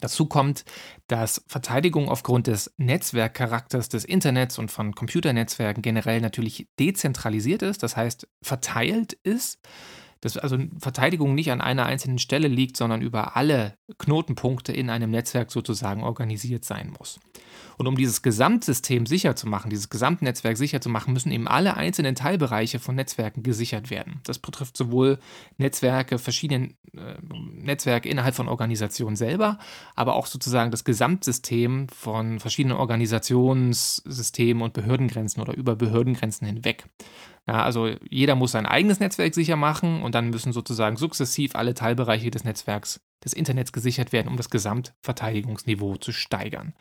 Dazu 0.00 0.26
kommt, 0.26 0.64
dass 1.06 1.44
Verteidigung 1.46 2.08
aufgrund 2.08 2.46
des 2.46 2.72
Netzwerkcharakters 2.76 3.88
des 3.88 4.04
Internets 4.04 4.58
und 4.58 4.70
von 4.70 4.94
Computernetzwerken 4.94 5.82
generell 5.82 6.20
natürlich 6.20 6.68
dezentralisiert 6.78 7.62
ist, 7.62 7.82
das 7.82 7.96
heißt 7.96 8.28
verteilt 8.42 9.14
ist 9.22 9.60
dass 10.20 10.36
also 10.36 10.58
Verteidigung 10.78 11.34
nicht 11.34 11.50
an 11.50 11.60
einer 11.60 11.86
einzelnen 11.86 12.18
Stelle 12.18 12.48
liegt, 12.48 12.76
sondern 12.76 13.02
über 13.02 13.36
alle 13.36 13.74
Knotenpunkte 13.98 14.72
in 14.72 14.90
einem 14.90 15.10
Netzwerk 15.10 15.50
sozusagen 15.50 16.02
organisiert 16.02 16.64
sein 16.64 16.94
muss. 16.98 17.20
Und 17.78 17.86
um 17.86 17.96
dieses 17.96 18.22
Gesamtsystem 18.22 19.04
sicher 19.06 19.36
zu 19.36 19.46
machen, 19.46 19.68
dieses 19.68 19.90
Gesamtnetzwerk 19.90 20.56
sicher 20.56 20.80
zu 20.80 20.88
machen, 20.88 21.12
müssen 21.12 21.30
eben 21.30 21.46
alle 21.46 21.76
einzelnen 21.76 22.14
Teilbereiche 22.14 22.78
von 22.78 22.94
Netzwerken 22.94 23.42
gesichert 23.42 23.90
werden. 23.90 24.20
Das 24.24 24.38
betrifft 24.38 24.76
sowohl 24.76 25.18
Netzwerke, 25.58 26.18
verschiedene 26.18 26.74
äh, 26.94 27.16
Netzwerke 27.22 28.08
innerhalb 28.08 28.34
von 28.34 28.48
Organisationen 28.48 29.16
selber, 29.16 29.58
aber 29.94 30.14
auch 30.14 30.26
sozusagen 30.26 30.70
das 30.70 30.84
Gesamtsystem 30.84 31.88
von 31.88 32.40
verschiedenen 32.40 32.78
Organisationssystemen 32.78 34.62
und 34.62 34.72
Behördengrenzen 34.72 35.42
oder 35.42 35.54
über 35.54 35.76
Behördengrenzen 35.76 36.46
hinweg. 36.46 36.86
Ja, 37.48 37.62
also 37.62 37.90
jeder 38.10 38.34
muss 38.34 38.52
sein 38.52 38.66
eigenes 38.66 38.98
Netzwerk 38.98 39.32
sicher 39.32 39.54
machen 39.54 40.02
und 40.02 40.16
dann 40.16 40.30
müssen 40.30 40.52
sozusagen 40.52 40.96
sukzessiv 40.96 41.54
alle 41.54 41.74
Teilbereiche 41.74 42.30
des 42.30 42.42
Netzwerks 42.42 43.00
des 43.24 43.32
Internets 43.32 43.72
gesichert 43.72 44.12
werden, 44.12 44.28
um 44.28 44.36
das 44.36 44.50
Gesamtverteidigungsniveau 44.50 45.96
zu 45.96 46.12
steigern. 46.12 46.74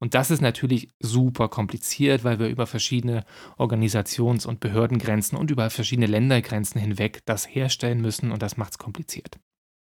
Und 0.00 0.14
das 0.14 0.30
ist 0.30 0.42
natürlich 0.42 0.92
super 0.98 1.48
kompliziert, 1.48 2.24
weil 2.24 2.40
wir 2.40 2.48
über 2.48 2.66
verschiedene 2.66 3.24
Organisations- 3.58 4.46
und 4.46 4.60
Behördengrenzen 4.60 5.38
und 5.38 5.50
über 5.50 5.70
verschiedene 5.70 6.06
Ländergrenzen 6.06 6.80
hinweg 6.80 7.22
das 7.24 7.46
herstellen 7.46 8.00
müssen 8.00 8.32
und 8.32 8.42
das 8.42 8.56
macht 8.56 8.72
es 8.72 8.78
kompliziert. 8.78 9.38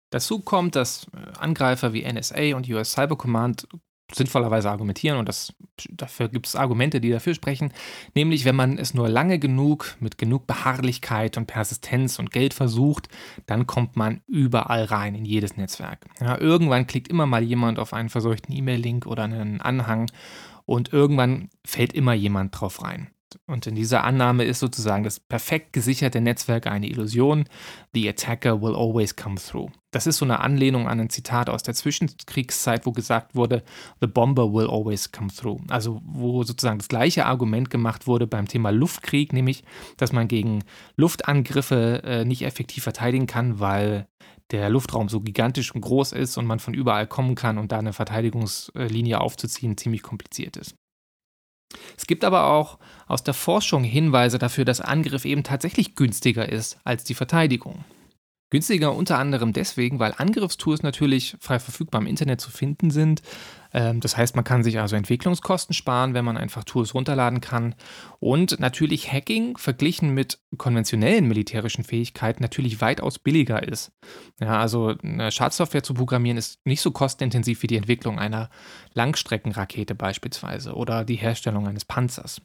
Dazu 0.10 0.40
kommt, 0.40 0.76
dass 0.76 1.08
äh, 1.14 1.40
Angreifer 1.40 1.94
wie 1.94 2.12
NSA 2.12 2.56
und 2.56 2.70
US 2.70 2.92
Cyber 2.92 3.18
Command 3.18 3.68
sinnvollerweise 4.16 4.70
argumentieren 4.70 5.18
und 5.18 5.28
das, 5.28 5.54
dafür 5.90 6.30
gibt 6.30 6.48
es 6.48 6.56
Argumente, 6.56 7.02
die 7.02 7.10
dafür 7.10 7.34
sprechen, 7.34 7.74
nämlich 8.16 8.46
wenn 8.46 8.56
man 8.56 8.78
es 8.78 8.94
nur 8.94 9.10
lange 9.10 9.40
genug 9.40 9.96
mit 10.00 10.18
genug 10.18 10.48
Beharrlichkeit 10.48 11.38
und 11.38 11.48
Persistenz 11.48 12.20
und 12.20 12.32
Geld 12.32 12.54
versucht, 12.54 13.08
dann 13.46 13.68
kommt 13.68 13.96
man 13.96 14.22
überall 14.28 14.86
rein 14.86 15.16
in 15.16 15.26
jedes 15.26 15.58
Netzwerk. 15.58 16.06
Ja, 16.20 16.40
irgendwann 16.40 16.88
klickt 16.88 17.08
immer 17.08 17.26
mal 17.26 17.44
jemand 17.44 17.80
auf 17.80 17.94
einen 17.94 18.10
verseuchten 18.10 18.56
E-Mail-Link 18.56 19.06
oder 19.06 19.24
einen 19.24 19.62
Anhang 19.62 20.12
und 20.66 20.94
irgendwann 20.94 21.50
fällt 21.66 21.94
immer 21.94 22.14
jemand 22.14 22.60
drauf 22.60 22.84
rein. 22.84 23.10
Und 23.48 23.68
in 23.68 23.76
dieser 23.76 24.04
Annahme 24.04 24.44
ist 24.44 24.60
sozusagen 24.60 25.04
das 25.04 25.20
perfekt 25.20 25.74
gesicherte 25.74 26.22
Netzwerk 26.22 26.68
eine 26.68 26.88
Illusion. 26.88 27.46
The 27.94 28.08
attacker 28.10 28.62
will 28.62 28.76
always 28.76 29.16
come 29.16 29.36
through. 29.36 29.70
Das 29.92 30.08
ist 30.08 30.18
so 30.18 30.26
eine 30.26 30.40
Anlehnung 30.40 30.88
an 30.88 31.00
ein 31.00 31.10
Zitat 31.10 31.50
aus 31.50 31.62
der 31.62 31.76
Zwischenkriegszeit, 31.76 32.86
wo 32.86 32.92
gesagt 32.92 33.36
wurde, 33.36 33.64
The 34.02 34.08
bomber 34.08 34.52
will 34.52 34.68
always 34.68 35.12
come 35.12 35.30
through. 35.30 35.62
Also 35.70 36.02
wo 36.04 36.44
sozusagen 36.44 36.80
das 36.80 36.88
gleiche 36.88 37.26
Argument 37.26 37.70
gemacht 37.70 38.08
wurde 38.08 38.26
beim 38.26 38.48
Thema 38.48 38.72
Luftkrieg, 38.72 39.34
nämlich, 39.34 39.64
dass 39.98 40.12
man 40.12 40.28
gegen 40.28 40.64
Luftangriffe 40.96 42.02
äh, 42.04 42.26
nicht 42.26 42.42
effektiv 42.42 42.84
verteidigen 42.84 43.28
kann, 43.28 43.60
weil 43.60 44.08
der 44.52 44.70
Luftraum 44.70 45.10
so 45.10 45.22
gigantisch 45.22 45.74
und 45.74 45.82
groß 45.82 46.12
ist 46.12 46.38
und 46.38 46.46
man 46.46 46.60
von 46.60 46.74
überall 46.74 47.08
kommen 47.08 47.36
kann 47.36 47.58
und 47.58 47.72
da 47.72 47.80
eine 47.80 47.94
Verteidigungslinie 47.94 49.22
aufzuziehen 49.22 49.78
ziemlich 49.78 50.04
kompliziert 50.04 50.58
ist. 50.58 50.76
Es 51.98 52.08
gibt 52.08 52.24
aber 52.24 52.48
auch 52.48 52.78
aus 53.08 53.24
der 53.24 53.34
Forschung 53.34 53.84
Hinweise 53.84 54.40
dafür, 54.40 54.66
dass 54.66 54.82
Angriff 54.82 55.26
eben 55.26 55.44
tatsächlich 55.44 55.96
günstiger 55.96 56.48
ist 56.50 56.78
als 56.84 57.04
die 57.04 57.16
Verteidigung. 57.16 57.84
Günstiger 58.54 58.94
unter 58.96 59.18
anderem 59.18 59.52
deswegen, 59.52 59.98
weil 59.98 60.14
Angriffstools 60.16 60.84
natürlich 60.84 61.36
frei 61.40 61.58
verfügbar 61.58 62.00
im 62.02 62.06
Internet 62.06 62.40
zu 62.40 62.52
finden 62.52 62.92
sind. 62.92 63.24
Ähm, 63.74 64.00
das 64.00 64.16
heißt, 64.16 64.36
man 64.36 64.46
kann 64.46 64.62
sich 64.62 64.80
also 64.80 64.96
Entwicklungskosten 64.96 65.74
sparen, 65.74 66.14
wenn 66.14 66.24
man 66.24 66.38
einfach 66.38 66.64
Tools 66.64 66.94
runterladen 66.94 67.42
kann. 67.42 67.74
Und 68.20 68.60
natürlich 68.60 69.12
Hacking 69.12 69.58
verglichen 69.58 70.14
mit 70.14 70.38
konventionellen 70.56 71.28
militärischen 71.28 71.84
Fähigkeiten 71.84 72.44
natürlich 72.44 72.80
weitaus 72.80 73.18
billiger 73.18 73.68
ist. 73.68 73.92
Ja, 74.40 74.60
also 74.60 74.94
eine 75.02 75.32
Schadsoftware 75.32 75.82
zu 75.82 75.96
programmieren 75.96 76.38
ist 76.38 76.64
nicht 76.64 76.82
so 76.82 76.92
kostenintensiv 76.92 77.64
wie 77.64 77.68
die 77.68 77.78
Entwicklung 77.78 78.20
einer 78.20 78.52
Langstreckenrakete 78.94 79.96
beispielsweise 79.96 80.76
oder 80.76 81.06
die 81.06 81.16
Herstellung 81.16 81.68
eines 81.68 81.86
Panzers. 81.86 82.40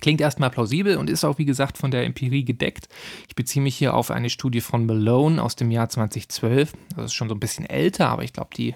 Klingt 0.00 0.20
erstmal 0.20 0.50
plausibel 0.50 0.96
und 0.96 1.08
ist 1.08 1.24
auch, 1.24 1.38
wie 1.38 1.44
gesagt, 1.44 1.78
von 1.78 1.90
der 1.90 2.04
Empirie 2.04 2.44
gedeckt. 2.44 2.88
Ich 3.28 3.36
beziehe 3.36 3.62
mich 3.62 3.76
hier 3.76 3.94
auf 3.94 4.10
eine 4.10 4.30
Studie 4.30 4.60
von 4.60 4.84
Malone 4.84 5.42
aus 5.42 5.56
dem 5.56 5.70
Jahr 5.70 5.88
2012. 5.88 6.72
Das 6.96 7.06
ist 7.06 7.14
schon 7.14 7.28
so 7.28 7.34
ein 7.34 7.40
bisschen 7.40 7.66
älter, 7.66 8.08
aber 8.08 8.24
ich 8.24 8.32
glaube, 8.32 8.50
die 8.56 8.74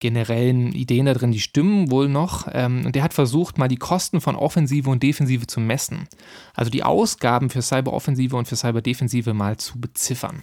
generellen 0.00 0.72
Ideen 0.72 1.06
da 1.06 1.14
drin, 1.14 1.32
die 1.32 1.40
stimmen 1.40 1.90
wohl 1.90 2.08
noch. 2.08 2.46
Ähm, 2.52 2.84
und 2.84 2.94
der 2.94 3.02
hat 3.02 3.14
versucht, 3.14 3.56
mal 3.56 3.68
die 3.68 3.76
Kosten 3.76 4.20
von 4.20 4.36
Offensive 4.36 4.90
und 4.90 5.02
Defensive 5.02 5.46
zu 5.46 5.60
messen. 5.60 6.08
Also 6.52 6.70
die 6.70 6.82
Ausgaben 6.82 7.48
für 7.48 7.62
Cyberoffensive 7.62 8.36
und 8.36 8.46
für 8.46 8.56
Cyberdefensive 8.56 9.32
mal 9.32 9.56
zu 9.56 9.80
beziffern. 9.80 10.42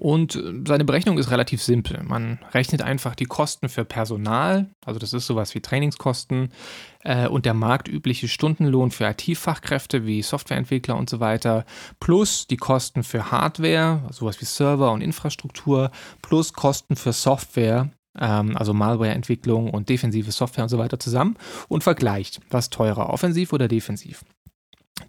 Und 0.00 0.34
äh, 0.34 0.54
seine 0.66 0.86
Berechnung 0.86 1.18
ist 1.18 1.30
relativ 1.30 1.62
simpel. 1.62 2.02
Man 2.02 2.38
rechnet 2.52 2.80
einfach 2.80 3.14
die 3.14 3.26
Kosten 3.26 3.68
für 3.68 3.84
Personal, 3.84 4.70
also 4.86 4.98
das 4.98 5.12
ist 5.12 5.26
sowas 5.26 5.54
wie 5.54 5.60
Trainingskosten, 5.60 6.48
äh, 7.04 7.28
und 7.28 7.44
der 7.44 7.52
marktübliche 7.52 8.26
Stundenlohn 8.26 8.92
für 8.92 9.04
IT-Fachkräfte 9.04 10.06
wie 10.06 10.22
Softwareentwickler 10.22 10.96
und 10.96 11.10
so 11.10 11.20
weiter, 11.20 11.66
plus 12.00 12.46
die 12.46 12.56
Kosten 12.56 13.02
für 13.02 13.30
Hardware, 13.30 14.08
sowas 14.10 14.40
wie 14.40 14.46
Server 14.46 14.90
und 14.90 15.02
Infrastruktur, 15.02 15.90
plus 16.22 16.54
Kosten 16.54 16.96
für 16.96 17.12
Software, 17.12 17.90
ähm, 18.18 18.56
also 18.56 18.72
Malwareentwicklung 18.72 19.68
und 19.68 19.90
defensive 19.90 20.32
Software 20.32 20.64
und 20.64 20.70
so 20.70 20.78
weiter 20.78 20.98
zusammen 20.98 21.36
und 21.68 21.84
vergleicht, 21.84 22.40
was 22.48 22.70
teurer, 22.70 23.10
offensiv 23.10 23.52
oder 23.52 23.68
defensiv. 23.68 24.24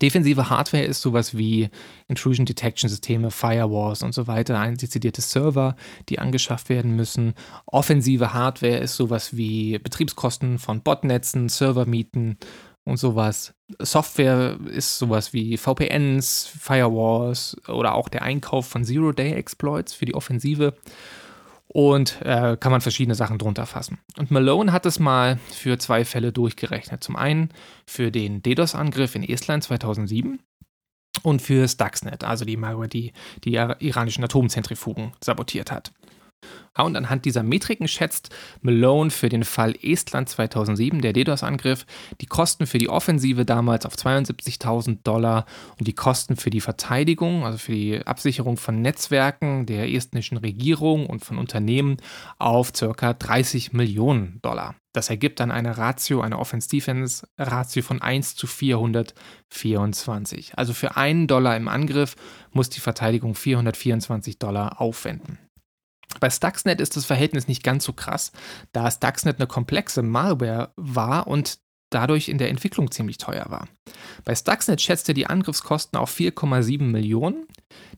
Defensive 0.01 0.49
Hardware 0.49 0.83
ist 0.83 1.01
sowas 1.01 1.37
wie 1.37 1.69
Intrusion 2.07 2.45
Detection 2.45 2.89
Systeme, 2.89 3.31
Firewalls 3.31 4.03
und 4.03 4.13
so 4.13 4.27
weiter, 4.27 4.59
ein 4.59 4.77
dezidierte 4.77 5.21
Server, 5.21 5.75
die 6.09 6.19
angeschafft 6.19 6.69
werden 6.69 6.95
müssen. 6.95 7.33
Offensive 7.65 8.33
Hardware 8.33 8.77
ist 8.77 8.95
sowas 8.95 9.35
wie 9.35 9.79
Betriebskosten 9.79 10.59
von 10.59 10.81
Botnetzen, 10.81 11.49
Servermieten 11.49 12.37
und 12.83 12.97
sowas. 12.97 13.53
Software 13.79 14.57
ist 14.65 14.97
sowas 14.97 15.33
wie 15.33 15.57
VPNs, 15.57 16.51
Firewalls 16.59 17.57
oder 17.67 17.93
auch 17.93 18.09
der 18.09 18.23
Einkauf 18.23 18.67
von 18.67 18.83
Zero-Day-Exploits 18.83 19.93
für 19.93 20.05
die 20.05 20.15
Offensive. 20.15 20.73
Und 21.73 22.21
äh, 22.21 22.57
kann 22.59 22.71
man 22.71 22.81
verschiedene 22.81 23.15
Sachen 23.15 23.37
drunter 23.37 23.65
fassen. 23.65 23.99
Und 24.17 24.29
Malone 24.29 24.73
hat 24.73 24.85
es 24.85 24.99
mal 24.99 25.39
für 25.51 25.77
zwei 25.77 26.03
Fälle 26.03 26.33
durchgerechnet. 26.33 27.01
Zum 27.01 27.15
einen 27.15 27.49
für 27.85 28.11
den 28.11 28.43
DDoS-Angriff 28.43 29.15
in 29.15 29.23
Estland 29.23 29.63
2007 29.63 30.39
und 31.23 31.41
für 31.41 31.67
Stuxnet, 31.67 32.25
also 32.25 32.43
die 32.45 32.57
Malware, 32.57 32.89
die 32.89 33.13
die 33.43 33.53
iranischen 33.53 34.23
Atomzentrifugen 34.23 35.13
sabotiert 35.23 35.71
hat. 35.71 35.93
Ja, 36.77 36.85
und 36.85 36.95
anhand 36.95 37.25
dieser 37.25 37.43
Metriken 37.43 37.87
schätzt 37.87 38.29
Malone 38.61 39.11
für 39.11 39.29
den 39.29 39.43
Fall 39.43 39.75
Estland 39.81 40.29
2007, 40.29 41.01
der 41.01 41.13
DDoS-Angriff, 41.13 41.85
die 42.21 42.25
Kosten 42.25 42.65
für 42.65 42.77
die 42.77 42.89
Offensive 42.89 43.45
damals 43.45 43.85
auf 43.85 43.95
72.000 43.95 44.99
Dollar 45.03 45.45
und 45.77 45.87
die 45.87 45.93
Kosten 45.93 46.37
für 46.37 46.49
die 46.49 46.61
Verteidigung, 46.61 47.45
also 47.45 47.57
für 47.57 47.73
die 47.73 48.05
Absicherung 48.05 48.57
von 48.57 48.81
Netzwerken 48.81 49.65
der 49.65 49.91
estnischen 49.91 50.37
Regierung 50.37 51.07
und 51.07 51.25
von 51.25 51.37
Unternehmen 51.37 51.97
auf 52.39 52.71
ca. 52.71 53.13
30 53.13 53.73
Millionen 53.73 54.39
Dollar. 54.41 54.75
Das 54.93 55.09
ergibt 55.09 55.39
dann 55.39 55.51
eine 55.51 55.77
Ratio, 55.77 56.21
eine 56.21 56.39
Offense-Defense-Ratio 56.39 57.81
von 57.81 58.01
1 58.01 58.35
zu 58.35 58.47
424. 58.47 60.57
Also 60.57 60.73
für 60.73 60.97
einen 60.97 61.27
Dollar 61.27 61.55
im 61.55 61.67
Angriff 61.67 62.15
muss 62.51 62.69
die 62.69 62.81
Verteidigung 62.81 63.35
424 63.35 64.37
Dollar 64.37 64.81
aufwenden. 64.81 65.39
Bei 66.19 66.29
Stuxnet 66.29 66.81
ist 66.81 66.95
das 66.95 67.05
Verhältnis 67.05 67.47
nicht 67.47 67.63
ganz 67.63 67.83
so 67.83 67.93
krass, 67.93 68.31
da 68.71 68.89
Stuxnet 68.89 69.37
eine 69.37 69.47
komplexe 69.47 70.01
Malware 70.01 70.73
war 70.75 71.27
und 71.27 71.59
dadurch 71.91 72.29
in 72.29 72.37
der 72.37 72.49
Entwicklung 72.49 72.89
ziemlich 72.89 73.17
teuer 73.17 73.45
war. 73.49 73.67
Bei 74.23 74.33
Stuxnet 74.33 74.81
schätzte 74.81 75.13
die 75.13 75.27
Angriffskosten 75.27 75.99
auf 75.99 76.15
4,7 76.15 76.83
Millionen, 76.83 77.45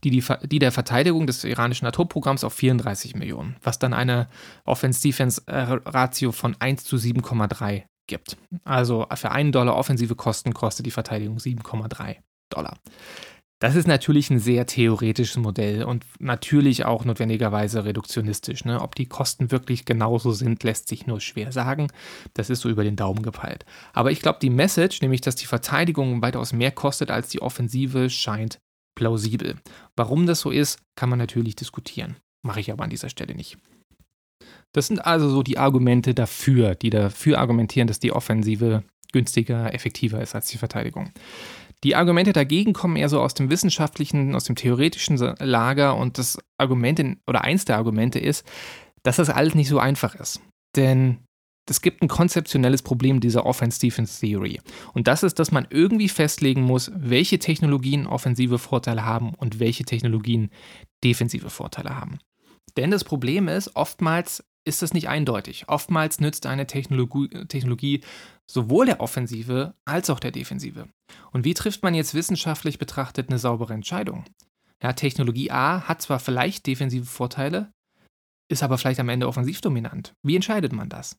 die, 0.04 0.10
die, 0.10 0.24
die, 0.44 0.60
der 0.60 0.72
Verteidigung 0.72 1.28
des 1.28 1.44
iranischen 1.44 1.88
Atomprogramms 1.88 2.44
auf 2.44 2.54
34 2.54 3.16
Millionen, 3.16 3.56
was 3.62 3.80
dann 3.80 3.94
eine 3.94 4.28
Offense-Defense-Ratio 4.66 6.32
von 6.32 6.56
1 6.60 6.84
zu 6.84 6.98
7,3 6.98 7.84
gibt. 8.08 8.38
Also 8.64 9.08
für 9.16 9.32
einen 9.32 9.52
Dollar 9.52 9.76
offensive 9.76 10.16
Kosten 10.16 10.54
kostet 10.54 10.86
die 10.86 10.92
Verteidigung 10.92 11.38
7,3 11.38 12.18
Dollar. 12.50 12.78
Das 13.64 13.76
ist 13.76 13.88
natürlich 13.88 14.30
ein 14.30 14.40
sehr 14.40 14.66
theoretisches 14.66 15.38
Modell 15.38 15.86
und 15.86 16.04
natürlich 16.20 16.84
auch 16.84 17.06
notwendigerweise 17.06 17.86
reduktionistisch. 17.86 18.66
Ne? 18.66 18.82
Ob 18.82 18.94
die 18.94 19.06
Kosten 19.06 19.52
wirklich 19.52 19.86
genauso 19.86 20.34
sind, 20.34 20.62
lässt 20.64 20.90
sich 20.90 21.08
nur 21.08 21.22
schwer 21.22 21.54
sagen. 21.54 21.88
Das 22.34 22.50
ist 22.50 22.60
so 22.60 22.68
über 22.68 22.84
den 22.84 22.98
Daumen 22.98 23.24
gepeilt. 23.24 23.64
Aber 23.94 24.12
ich 24.12 24.20
glaube, 24.20 24.40
die 24.42 24.50
Message, 24.50 25.02
nämlich 25.02 25.22
dass 25.22 25.38
die 25.38 25.46
Verteidigung 25.46 26.22
weitaus 26.22 26.52
mehr 26.52 26.72
kostet 26.72 27.10
als 27.10 27.30
die 27.30 27.42
Offensive, 27.42 28.10
scheint 28.10 28.60
plausibel. 28.96 29.56
Warum 29.96 30.26
das 30.26 30.42
so 30.42 30.52
ist, 30.52 30.80
kann 30.98 31.08
man 31.08 31.20
natürlich 31.20 31.56
diskutieren. 31.56 32.18
Mache 32.42 32.60
ich 32.60 32.70
aber 32.70 32.84
an 32.84 32.90
dieser 32.90 33.08
Stelle 33.08 33.34
nicht. 33.34 33.58
Das 34.74 34.88
sind 34.88 35.06
also 35.06 35.30
so 35.30 35.42
die 35.42 35.58
Argumente 35.58 36.14
dafür, 36.14 36.76
die 36.76 36.90
dafür 36.90 37.40
argumentieren, 37.40 37.88
dass 37.88 38.02
die 38.02 38.12
Offensive 38.12 38.84
günstiger, 39.14 39.74
effektiver 39.74 40.22
ist 40.22 40.36
als 40.36 40.48
die 40.48 40.58
Verteidigung. 40.58 41.14
Die 41.84 41.96
Argumente 41.96 42.34
dagegen 42.34 42.74
kommen 42.74 42.96
eher 42.96 43.10
so 43.10 43.20
aus 43.20 43.34
dem 43.34 43.50
wissenschaftlichen, 43.50 44.36
aus 44.36 44.46
dem 44.46 44.56
theoretischen 44.56 45.18
Lager 45.18 45.98
und 45.98 46.18
das 46.18 46.40
Argument 46.58 47.00
in, 47.00 47.20
oder 47.28 47.44
eins 47.44 47.66
der 47.66 47.78
Argumente 47.78 48.20
ist, 48.20 48.46
dass 49.04 49.18
das 49.18 49.30
alles 49.30 49.54
nicht 49.54 49.68
so 49.68 49.80
einfach 49.80 50.16
ist. 50.16 50.42
Denn 50.76 51.20
es 51.70 51.82
gibt 51.82 52.02
ein 52.02 52.08
konzeptionelles 52.08 52.82
Problem 52.82 53.20
dieser 53.20 53.46
Offense-Defense-Theory. 53.46 54.60
Und 54.94 55.08
das 55.08 55.24
ist, 55.24 55.40
dass 55.40 55.52
man 55.52 55.68
irgendwie 55.70 56.10
festlegen 56.10 56.62
muss, 56.62 56.92
welche 56.96 57.40
Technologien 57.40 58.08
offensive 58.08 58.60
Vorteile 58.60 59.06
haben 59.06 59.34
und 59.34 59.60
welche 59.60 59.86
Technologien 59.86 60.52
defensive 61.04 61.50
Vorteile 61.50 61.98
haben. 61.98 62.20
Denn 62.76 62.92
das 62.92 63.04
Problem 63.04 63.48
ist, 63.48 63.76
oftmals 63.76 64.44
ist 64.66 64.82
das 64.82 64.94
nicht 64.94 65.10
eindeutig. 65.10 65.66
Oftmals 65.68 66.20
nützt 66.20 66.46
eine 66.46 66.68
Technologie, 66.68 67.30
Technologie 67.48 68.02
sowohl 68.50 68.86
der 68.86 69.00
Offensive 69.00 69.74
als 69.86 70.10
auch 70.10 70.20
der 70.20 70.32
Defensive. 70.32 70.88
Und 71.32 71.46
wie 71.46 71.54
trifft 71.54 71.84
man 71.84 71.96
jetzt 71.96 72.14
wissenschaftlich 72.14 72.78
betrachtet 72.78 73.30
eine 73.30 73.40
saubere 73.40 73.74
Entscheidung? 73.74 74.26
Ja, 74.82 74.94
Technologie 74.94 75.52
A 75.52 75.88
hat 75.88 76.02
zwar 76.02 76.20
vielleicht 76.20 76.68
defensive 76.68 77.06
Vorteile, 77.06 77.72
ist 78.50 78.64
aber 78.64 78.78
vielleicht 78.78 79.00
am 79.00 79.10
Ende 79.10 79.28
offensiv 79.28 79.62
dominant. 79.62 80.14
Wie 80.24 80.36
entscheidet 80.36 80.74
man 80.74 80.90
das? 80.90 81.18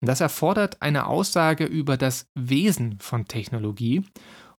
Und 0.00 0.08
das 0.08 0.20
erfordert 0.20 0.82
eine 0.82 1.06
Aussage 1.06 1.64
über 1.64 1.96
das 1.96 2.26
Wesen 2.34 2.98
von 2.98 3.26
Technologie 3.26 4.04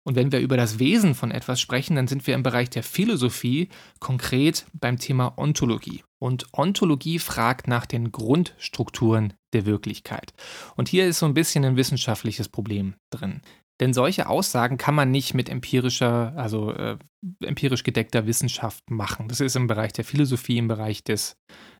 und 0.07 0.15
wenn 0.15 0.31
wir 0.31 0.39
über 0.39 0.55
das 0.55 0.79
Wesen 0.79 1.15
von 1.15 1.31
etwas 1.31 1.59
sprechen, 1.59 1.97
dann 1.97 2.07
sind 2.07 2.25
wir 2.27 2.33
im 2.33 2.41
Bereich 2.41 2.69
der 2.69 2.81
Philosophie, 2.81 3.67
konkret 3.99 4.65
beim 4.71 4.97
Thema 4.97 5.37
Ontologie. 5.37 6.01
Und 6.17 6.47
Ontologie 6.53 7.19
fragt 7.19 7.67
nach 7.67 7.85
den 7.85 8.13
Grundstrukturen 8.13 9.33
der 9.53 9.65
Wirklichkeit. 9.65 10.33
Und 10.75 10.87
hier 10.89 11.07
ist 11.07 11.19
so 11.19 11.25
ein 11.25 11.33
bisschen 11.33 11.65
ein 11.65 11.77
wissenschaftliches 11.77 12.49
Problem 12.49 12.95
drin. 13.09 13.41
Denn 13.79 13.93
solche 13.93 14.27
Aussagen 14.27 14.77
kann 14.77 14.95
man 14.95 15.11
nicht 15.11 15.33
mit 15.33 15.49
empirischer, 15.49 16.33
also 16.35 16.71
äh, 16.71 16.97
empirisch 17.43 17.83
gedeckter 17.83 18.25
Wissenschaft 18.25 18.89
machen. 18.89 19.27
Das 19.27 19.39
ist 19.39 19.55
im 19.55 19.67
Bereich 19.67 19.93
der 19.93 20.03
Philosophie, 20.03 20.57
im 20.57 20.67
Bereich 20.67 21.03
des 21.03 21.37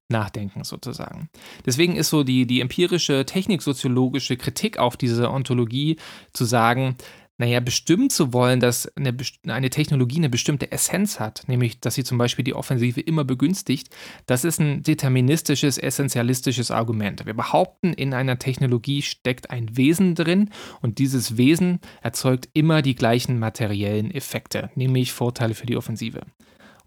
Nachdenkens 0.10 0.69
sozusagen. 0.69 1.30
Deswegen 1.65 1.95
ist 1.95 2.10
so 2.10 2.23
die, 2.23 2.45
die 2.45 2.62
empirische, 2.62 3.25
techniksoziologische 3.25 4.38
Kritik 4.38 4.77
auf 4.77 4.95
diese 4.95 5.32
Ontologie 5.32 5.97
zu 6.34 6.45
sagen, 6.45 6.95
naja, 7.39 7.60
bestimmen 7.60 8.10
zu 8.10 8.34
wollen, 8.34 8.60
dass 8.60 8.88
eine, 8.95 9.15
eine, 9.47 9.69
Technologie 9.69 10.17
eine 10.17 10.30
bestimmte 10.30 10.71
Essenz 10.71 11.19
hat, 11.19 11.43
nämlich 11.47 11.80
dass 11.80 11.93
sie 11.93 12.04
zum 12.04 12.17
Beispiel 12.17 12.43
die 12.43 12.56
Offensive 12.56 13.00
immer 13.00 13.23
begünstigt, 13.23 13.95
das 14.26 14.43
ist 14.43 14.60
ein 14.60 14.82
deterministisches, 14.82 15.78
essentialistisches 15.78 16.71
Argument. 16.71 17.26
Wir 17.26 17.36
behaupten, 17.36 17.93
in 17.93 18.13
einer 18.13 18.39
Technologie 18.39 19.04
steckt 19.04 19.52
ein 19.52 19.78
Wesen 19.78 20.15
drin 20.15 20.50
und 20.82 20.97
dieses 20.97 21.38
Wesen 21.38 21.80
erzeugt 22.02 22.50
immer 22.54 22.82
die 22.82 22.95
gleichen 22.95 23.38
materiellen 23.38 24.10
Effekte, 24.10 24.71
nämlich 24.76 25.13
Vorteile 25.13 25.54
für 25.54 25.67
die 25.67 25.78
Offensive. 25.78 26.21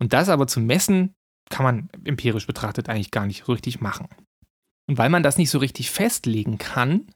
Und 0.00 0.12
das 0.12 0.28
aber 0.28 0.48
zu 0.48 0.60
messen, 0.60 1.14
kann 1.48 1.64
man 1.64 1.88
empirisch 2.04 2.46
betrachtet 2.46 2.88
eigentlich 2.88 3.10
gar 3.10 3.26
nicht 3.26 3.44
so 3.44 3.52
richtig 3.52 3.80
machen. 3.80 4.08
Und 4.88 4.98
weil 4.98 5.10
man 5.10 5.22
das 5.22 5.38
nicht 5.38 5.50
so 5.50 5.58
richtig 5.58 5.90
festlegen 5.90 6.58
kann, 6.58 7.06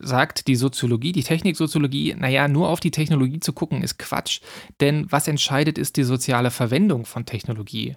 sagt 0.00 0.46
die 0.48 0.56
Soziologie, 0.56 1.12
die 1.12 1.22
Techniksoziologie, 1.22 2.14
naja, 2.18 2.48
nur 2.48 2.68
auf 2.68 2.80
die 2.80 2.90
Technologie 2.90 3.40
zu 3.40 3.52
gucken 3.52 3.82
ist 3.82 3.98
Quatsch, 3.98 4.40
denn 4.80 5.06
was 5.10 5.28
entscheidet 5.28 5.78
ist 5.78 5.96
die 5.96 6.04
soziale 6.04 6.50
Verwendung 6.50 7.04
von 7.04 7.26
Technologie 7.26 7.96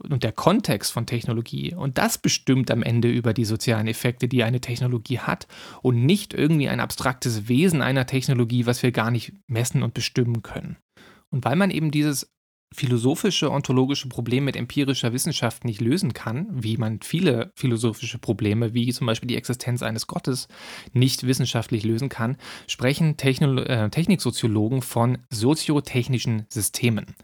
und 0.00 0.24
der 0.24 0.32
Kontext 0.32 0.92
von 0.92 1.06
Technologie. 1.06 1.74
Und 1.74 1.98
das 1.98 2.18
bestimmt 2.18 2.70
am 2.70 2.82
Ende 2.82 3.10
über 3.10 3.34
die 3.34 3.44
sozialen 3.44 3.86
Effekte, 3.86 4.28
die 4.28 4.42
eine 4.42 4.60
Technologie 4.60 5.18
hat 5.18 5.46
und 5.82 6.04
nicht 6.04 6.34
irgendwie 6.34 6.68
ein 6.68 6.80
abstraktes 6.80 7.48
Wesen 7.48 7.82
einer 7.82 8.06
Technologie, 8.06 8.66
was 8.66 8.82
wir 8.82 8.92
gar 8.92 9.10
nicht 9.10 9.32
messen 9.46 9.82
und 9.82 9.94
bestimmen 9.94 10.42
können. 10.42 10.76
Und 11.30 11.44
weil 11.44 11.56
man 11.56 11.70
eben 11.70 11.90
dieses 11.90 12.32
philosophische, 12.74 13.50
ontologische 13.50 14.08
Problem 14.08 14.44
mit 14.44 14.56
empirischer 14.56 15.12
Wissenschaft 15.12 15.64
nicht 15.64 15.80
lösen 15.80 16.12
kann, 16.12 16.46
wie 16.50 16.76
man 16.76 17.00
viele 17.02 17.52
philosophische 17.54 18.18
Probleme, 18.18 18.74
wie 18.74 18.92
zum 18.92 19.06
Beispiel 19.06 19.28
die 19.28 19.36
Existenz 19.36 19.82
eines 19.82 20.06
Gottes, 20.06 20.48
nicht 20.92 21.26
wissenschaftlich 21.26 21.84
lösen 21.84 22.08
kann, 22.08 22.36
sprechen 22.66 23.16
Techno 23.16 23.60
äh, 23.62 23.90
Techniksoziologen 23.90 24.82
von 24.82 25.18
soziotechnischen 25.30 26.46
Systemen. 26.48 27.14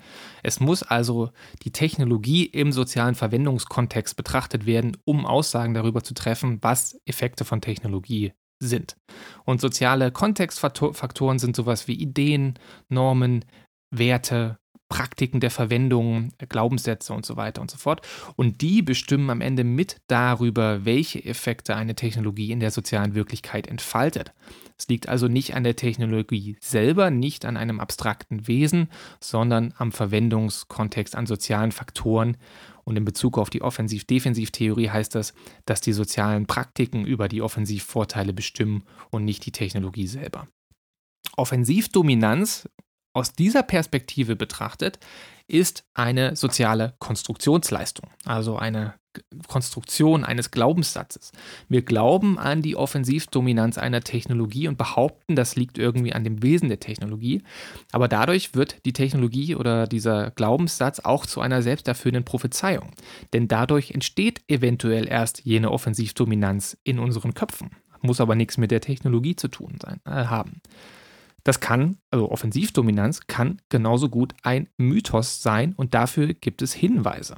Es 0.42 0.60
muss 0.60 0.82
also 0.82 1.30
die 1.62 1.72
Technologie 1.72 2.44
im 2.44 2.72
sozialen 2.72 3.14
Verwendungskontext 3.14 4.16
betrachtet 4.16 4.66
werden, 4.66 4.96
um 5.04 5.26
Aussagen 5.26 5.74
darüber 5.74 6.02
zu 6.02 6.14
treffen, 6.14 6.58
was 6.62 7.00
Effekte 7.06 7.44
von 7.44 7.60
Technologie 7.60 8.32
sind. 8.60 8.96
Und 9.44 9.60
soziale 9.60 10.10
Kontextfaktoren 10.10 11.38
sind 11.38 11.56
sowas 11.56 11.88
wie 11.88 11.94
Ideen, 11.94 12.58
Normen, 12.88 13.44
Werte, 13.90 14.58
Praktiken 14.88 15.40
der 15.40 15.50
Verwendung, 15.50 16.32
Glaubenssätze 16.48 17.12
und 17.12 17.26
so 17.26 17.36
weiter 17.36 17.60
und 17.60 17.70
so 17.70 17.76
fort. 17.76 18.06
Und 18.36 18.62
die 18.62 18.80
bestimmen 18.80 19.28
am 19.28 19.42
Ende 19.42 19.62
mit 19.62 20.00
darüber, 20.06 20.84
welche 20.84 21.22
Effekte 21.24 21.76
eine 21.76 21.94
Technologie 21.94 22.52
in 22.52 22.60
der 22.60 22.70
sozialen 22.70 23.14
Wirklichkeit 23.14 23.66
entfaltet. 23.66 24.32
Es 24.78 24.88
liegt 24.88 25.08
also 25.08 25.28
nicht 25.28 25.54
an 25.54 25.64
der 25.64 25.76
Technologie 25.76 26.56
selber, 26.60 27.10
nicht 27.10 27.44
an 27.44 27.56
einem 27.56 27.80
abstrakten 27.80 28.46
Wesen, 28.48 28.88
sondern 29.20 29.74
am 29.76 29.92
Verwendungskontext, 29.92 31.16
an 31.16 31.26
sozialen 31.26 31.72
Faktoren. 31.72 32.36
Und 32.84 32.96
in 32.96 33.04
Bezug 33.04 33.36
auf 33.36 33.50
die 33.50 33.60
Offensiv-Defensiv-Theorie 33.60 34.88
heißt 34.88 35.14
das, 35.14 35.34
dass 35.66 35.82
die 35.82 35.92
sozialen 35.92 36.46
Praktiken 36.46 37.04
über 37.04 37.28
die 37.28 37.42
Offensivvorteile 37.42 38.32
bestimmen 38.32 38.84
und 39.10 39.26
nicht 39.26 39.44
die 39.44 39.52
Technologie 39.52 40.06
selber. 40.06 40.48
Offensivdominanz 41.36 42.68
aus 43.18 43.32
dieser 43.32 43.62
Perspektive 43.62 44.36
betrachtet, 44.36 44.98
ist 45.48 45.84
eine 45.94 46.36
soziale 46.36 46.94
Konstruktionsleistung, 46.98 48.10
also 48.24 48.56
eine 48.56 48.94
Konstruktion 49.48 50.24
eines 50.24 50.50
Glaubenssatzes. 50.50 51.32
Wir 51.68 51.82
glauben 51.82 52.38
an 52.38 52.62
die 52.62 52.76
Offensivdominanz 52.76 53.78
einer 53.78 54.02
Technologie 54.02 54.68
und 54.68 54.78
behaupten, 54.78 55.34
das 55.34 55.56
liegt 55.56 55.78
irgendwie 55.78 56.12
an 56.12 56.22
dem 56.22 56.42
Wesen 56.42 56.68
der 56.68 56.78
Technologie. 56.78 57.42
Aber 57.90 58.06
dadurch 58.06 58.54
wird 58.54 58.84
die 58.84 58.92
Technologie 58.92 59.56
oder 59.56 59.86
dieser 59.86 60.30
Glaubenssatz 60.30 61.00
auch 61.00 61.26
zu 61.26 61.40
einer 61.40 61.62
selbsterfüllenden 61.62 62.24
Prophezeiung. 62.24 62.90
Denn 63.32 63.48
dadurch 63.48 63.90
entsteht 63.90 64.42
eventuell 64.46 65.08
erst 65.08 65.44
jene 65.44 65.70
Offensivdominanz 65.70 66.76
in 66.84 66.98
unseren 66.98 67.34
Köpfen. 67.34 67.70
Muss 68.00 68.20
aber 68.20 68.36
nichts 68.36 68.58
mit 68.58 68.70
der 68.70 68.80
Technologie 68.80 69.34
zu 69.34 69.48
tun 69.48 69.78
sein, 69.82 70.00
äh, 70.04 70.26
haben. 70.26 70.60
Das 71.48 71.60
kann, 71.60 71.96
also 72.10 72.30
Offensivdominanz 72.30 73.26
kann 73.26 73.62
genauso 73.70 74.10
gut 74.10 74.34
ein 74.42 74.68
Mythos 74.76 75.42
sein 75.42 75.72
und 75.72 75.94
dafür 75.94 76.34
gibt 76.34 76.60
es 76.60 76.74
Hinweise. 76.74 77.36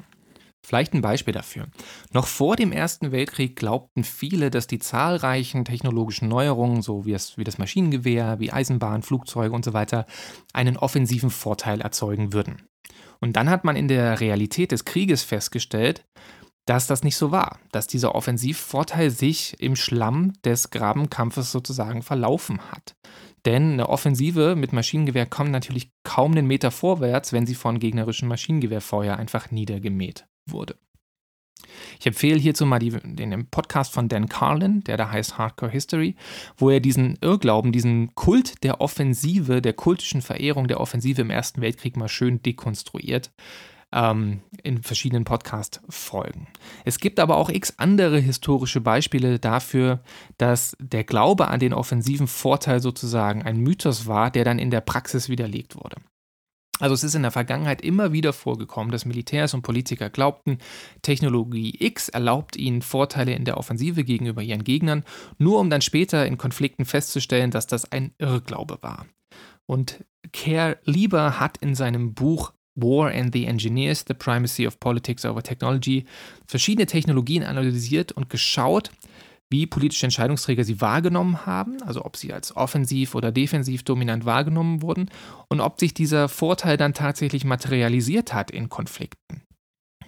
Vielleicht 0.66 0.94
ein 0.94 1.00
Beispiel 1.00 1.32
dafür. 1.32 1.68
Noch 2.12 2.26
vor 2.26 2.56
dem 2.56 2.72
Ersten 2.72 3.12
Weltkrieg 3.12 3.54
glaubten 3.54 4.02
viele, 4.02 4.50
dass 4.50 4.66
die 4.66 4.80
zahlreichen 4.80 5.64
technologischen 5.64 6.26
Neuerungen, 6.26 6.82
so 6.82 7.06
wie 7.06 7.12
das, 7.12 7.38
wie 7.38 7.44
das 7.44 7.58
Maschinengewehr, 7.58 8.40
wie 8.40 8.50
Eisenbahn, 8.50 9.02
Flugzeuge 9.02 9.54
und 9.54 9.64
so 9.64 9.74
weiter, 9.74 10.06
einen 10.52 10.76
offensiven 10.76 11.30
Vorteil 11.30 11.80
erzeugen 11.80 12.32
würden. 12.32 12.62
Und 13.20 13.36
dann 13.36 13.48
hat 13.48 13.62
man 13.62 13.76
in 13.76 13.86
der 13.86 14.18
Realität 14.18 14.72
des 14.72 14.84
Krieges 14.84 15.22
festgestellt, 15.22 16.04
dass 16.66 16.88
das 16.88 17.04
nicht 17.04 17.16
so 17.16 17.30
war, 17.30 17.60
dass 17.70 17.86
dieser 17.86 18.16
Offensivvorteil 18.16 19.10
sich 19.10 19.60
im 19.60 19.76
Schlamm 19.76 20.32
des 20.44 20.70
Grabenkampfes 20.70 21.52
sozusagen 21.52 22.02
verlaufen 22.02 22.60
hat. 22.72 22.96
Denn 23.46 23.72
eine 23.72 23.88
Offensive 23.88 24.54
mit 24.56 24.72
Maschinengewehr 24.72 25.26
kommt 25.26 25.50
natürlich 25.50 25.90
kaum 26.04 26.32
einen 26.32 26.46
Meter 26.46 26.70
vorwärts, 26.70 27.32
wenn 27.32 27.46
sie 27.46 27.54
von 27.54 27.78
gegnerischen 27.78 28.28
Maschinengewehrfeuer 28.28 29.16
einfach 29.16 29.50
niedergemäht 29.50 30.26
wurde. 30.46 30.76
Ich 31.98 32.06
empfehle 32.06 32.38
hierzu 32.38 32.64
mal 32.66 32.78
die, 32.78 32.90
den 32.90 33.46
Podcast 33.50 33.92
von 33.92 34.08
Dan 34.08 34.28
Carlin, 34.28 34.82
der 34.84 34.96
da 34.96 35.10
heißt 35.10 35.38
Hardcore 35.38 35.70
History, 35.70 36.16
wo 36.56 36.70
er 36.70 36.80
diesen 36.80 37.18
Irrglauben, 37.20 37.72
diesen 37.72 38.14
Kult 38.14 38.62
der 38.64 38.80
Offensive, 38.80 39.60
der 39.60 39.74
kultischen 39.74 40.22
Verehrung 40.22 40.68
der 40.68 40.80
Offensive 40.80 41.20
im 41.20 41.30
Ersten 41.30 41.60
Weltkrieg 41.60 41.96
mal 41.96 42.08
schön 42.08 42.42
dekonstruiert 42.42 43.30
ähm, 43.92 44.40
in 44.62 44.82
verschiedenen 44.82 45.24
Podcast-Folgen. 45.24 46.48
Es 46.84 46.98
gibt 46.98 47.18
aber 47.18 47.36
auch 47.36 47.48
x 47.48 47.74
andere 47.78 48.18
historische 48.18 48.80
Beispiele 48.80 49.38
dafür, 49.38 50.00
dass 50.38 50.76
der 50.80 51.04
Glaube 51.04 51.48
an 51.48 51.60
den 51.60 51.72
offensiven 51.72 52.26
Vorteil 52.26 52.80
sozusagen 52.80 53.42
ein 53.42 53.58
Mythos 53.58 54.06
war, 54.06 54.30
der 54.30 54.44
dann 54.44 54.58
in 54.58 54.70
der 54.70 54.80
Praxis 54.80 55.28
widerlegt 55.28 55.76
wurde. 55.76 55.96
Also 56.80 56.94
es 56.94 57.04
ist 57.04 57.14
in 57.14 57.22
der 57.22 57.30
Vergangenheit 57.30 57.82
immer 57.82 58.12
wieder 58.12 58.32
vorgekommen, 58.32 58.90
dass 58.90 59.04
Militärs 59.04 59.52
und 59.52 59.62
Politiker 59.62 60.08
glaubten, 60.08 60.58
Technologie 61.02 61.76
X 61.78 62.08
erlaubt 62.08 62.56
ihnen 62.56 62.80
Vorteile 62.80 63.34
in 63.34 63.44
der 63.44 63.58
Offensive 63.58 64.02
gegenüber 64.02 64.40
ihren 64.40 64.64
Gegnern, 64.64 65.04
nur 65.36 65.60
um 65.60 65.68
dann 65.68 65.82
später 65.82 66.26
in 66.26 66.38
Konflikten 66.38 66.86
festzustellen, 66.86 67.50
dass 67.50 67.66
das 67.66 67.92
ein 67.92 68.14
Irrglaube 68.18 68.78
war. 68.80 69.06
Und 69.66 70.04
Kerr 70.32 70.78
Lieber 70.84 71.38
hat 71.38 71.58
in 71.58 71.74
seinem 71.74 72.14
Buch 72.14 72.52
War 72.74 73.10
and 73.10 73.32
the 73.32 73.46
Engineers, 73.46 74.04
The 74.06 74.14
Primacy 74.14 74.66
of 74.66 74.80
Politics 74.80 75.24
over 75.24 75.42
Technology, 75.42 76.04
verschiedene 76.46 76.86
Technologien 76.86 77.44
analysiert 77.44 78.12
und 78.12 78.30
geschaut, 78.30 78.90
wie 79.50 79.66
politische 79.66 80.06
Entscheidungsträger 80.06 80.64
sie 80.64 80.80
wahrgenommen 80.80 81.44
haben, 81.44 81.82
also 81.82 82.04
ob 82.04 82.16
sie 82.16 82.32
als 82.32 82.56
offensiv 82.56 83.14
oder 83.14 83.32
defensiv 83.32 83.82
dominant 83.82 84.24
wahrgenommen 84.24 84.80
wurden 84.80 85.10
und 85.48 85.60
ob 85.60 85.80
sich 85.80 85.92
dieser 85.92 86.28
Vorteil 86.28 86.76
dann 86.76 86.94
tatsächlich 86.94 87.44
materialisiert 87.44 88.32
hat 88.32 88.52
in 88.52 88.68
Konflikten. 88.68 89.42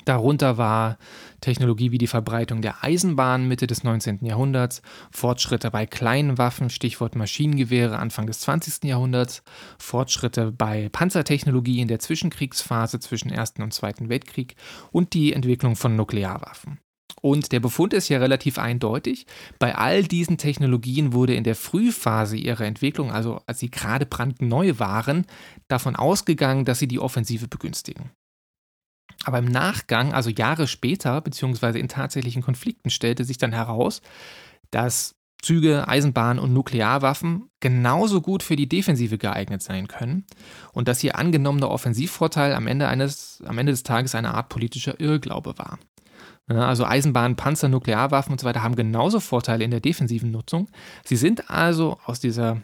Darunter 0.04 0.58
war 0.58 0.98
Technologie 1.40 1.92
wie 1.92 1.98
die 1.98 2.06
Verbreitung 2.06 2.62
der 2.62 2.82
Eisenbahn 2.82 3.46
Mitte 3.46 3.66
des 3.66 3.84
19. 3.84 4.24
Jahrhunderts, 4.24 4.82
Fortschritte 5.10 5.70
bei 5.70 5.86
kleinen 5.86 6.38
Waffen, 6.38 6.70
Stichwort 6.70 7.14
Maschinengewehre 7.14 7.98
Anfang 7.98 8.26
des 8.26 8.40
20. 8.40 8.84
Jahrhunderts, 8.84 9.42
Fortschritte 9.78 10.52
bei 10.52 10.88
Panzertechnologie 10.90 11.80
in 11.80 11.88
der 11.88 11.98
Zwischenkriegsphase 11.98 13.00
zwischen 13.00 13.30
Ersten 13.30 13.62
und 13.62 13.72
Zweiten 13.72 14.08
Weltkrieg 14.08 14.56
und 14.90 15.14
die 15.14 15.32
Entwicklung 15.32 15.76
von 15.76 15.96
Nuklearwaffen. 15.96 16.78
Und 17.20 17.52
der 17.52 17.60
Befund 17.60 17.92
ist 17.94 18.08
ja 18.08 18.18
relativ 18.18 18.58
eindeutig. 18.58 19.26
Bei 19.60 19.76
all 19.76 20.02
diesen 20.02 20.38
Technologien 20.38 21.12
wurde 21.12 21.34
in 21.34 21.44
der 21.44 21.54
Frühphase 21.54 22.36
ihrer 22.36 22.64
Entwicklung, 22.64 23.12
also 23.12 23.40
als 23.46 23.60
sie 23.60 23.70
gerade 23.70 24.06
brandneu 24.06 24.74
waren, 24.78 25.26
davon 25.68 25.94
ausgegangen, 25.94 26.64
dass 26.64 26.80
sie 26.80 26.88
die 26.88 26.98
Offensive 26.98 27.46
begünstigen. 27.46 28.10
Aber 29.24 29.38
im 29.38 29.44
Nachgang, 29.44 30.12
also 30.12 30.30
Jahre 30.30 30.66
später, 30.66 31.20
beziehungsweise 31.20 31.78
in 31.78 31.88
tatsächlichen 31.88 32.42
Konflikten, 32.42 32.90
stellte 32.90 33.24
sich 33.24 33.38
dann 33.38 33.52
heraus, 33.52 34.02
dass 34.70 35.14
Züge, 35.42 35.88
Eisenbahn 35.88 36.38
und 36.38 36.52
Nuklearwaffen 36.52 37.50
genauso 37.60 38.20
gut 38.20 38.44
für 38.44 38.54
die 38.54 38.68
Defensive 38.68 39.18
geeignet 39.18 39.60
sein 39.60 39.88
können 39.88 40.24
und 40.72 40.86
dass 40.86 41.02
ihr 41.02 41.18
angenommener 41.18 41.68
Offensivvorteil 41.68 42.54
am 42.54 42.68
Ende, 42.68 42.86
eines, 42.88 43.42
am 43.44 43.58
Ende 43.58 43.72
des 43.72 43.82
Tages 43.82 44.14
eine 44.14 44.34
Art 44.34 44.48
politischer 44.48 45.00
Irrglaube 45.00 45.58
war. 45.58 45.78
Also 46.48 46.84
Eisenbahn, 46.84 47.36
Panzer, 47.36 47.68
Nuklearwaffen 47.68 48.32
und 48.32 48.40
so 48.40 48.46
weiter 48.46 48.62
haben 48.62 48.76
genauso 48.76 49.20
Vorteile 49.20 49.64
in 49.64 49.70
der 49.70 49.80
defensiven 49.80 50.30
Nutzung. 50.30 50.68
Sie 51.04 51.16
sind 51.16 51.50
also 51.50 51.98
aus 52.04 52.20
dieser 52.20 52.62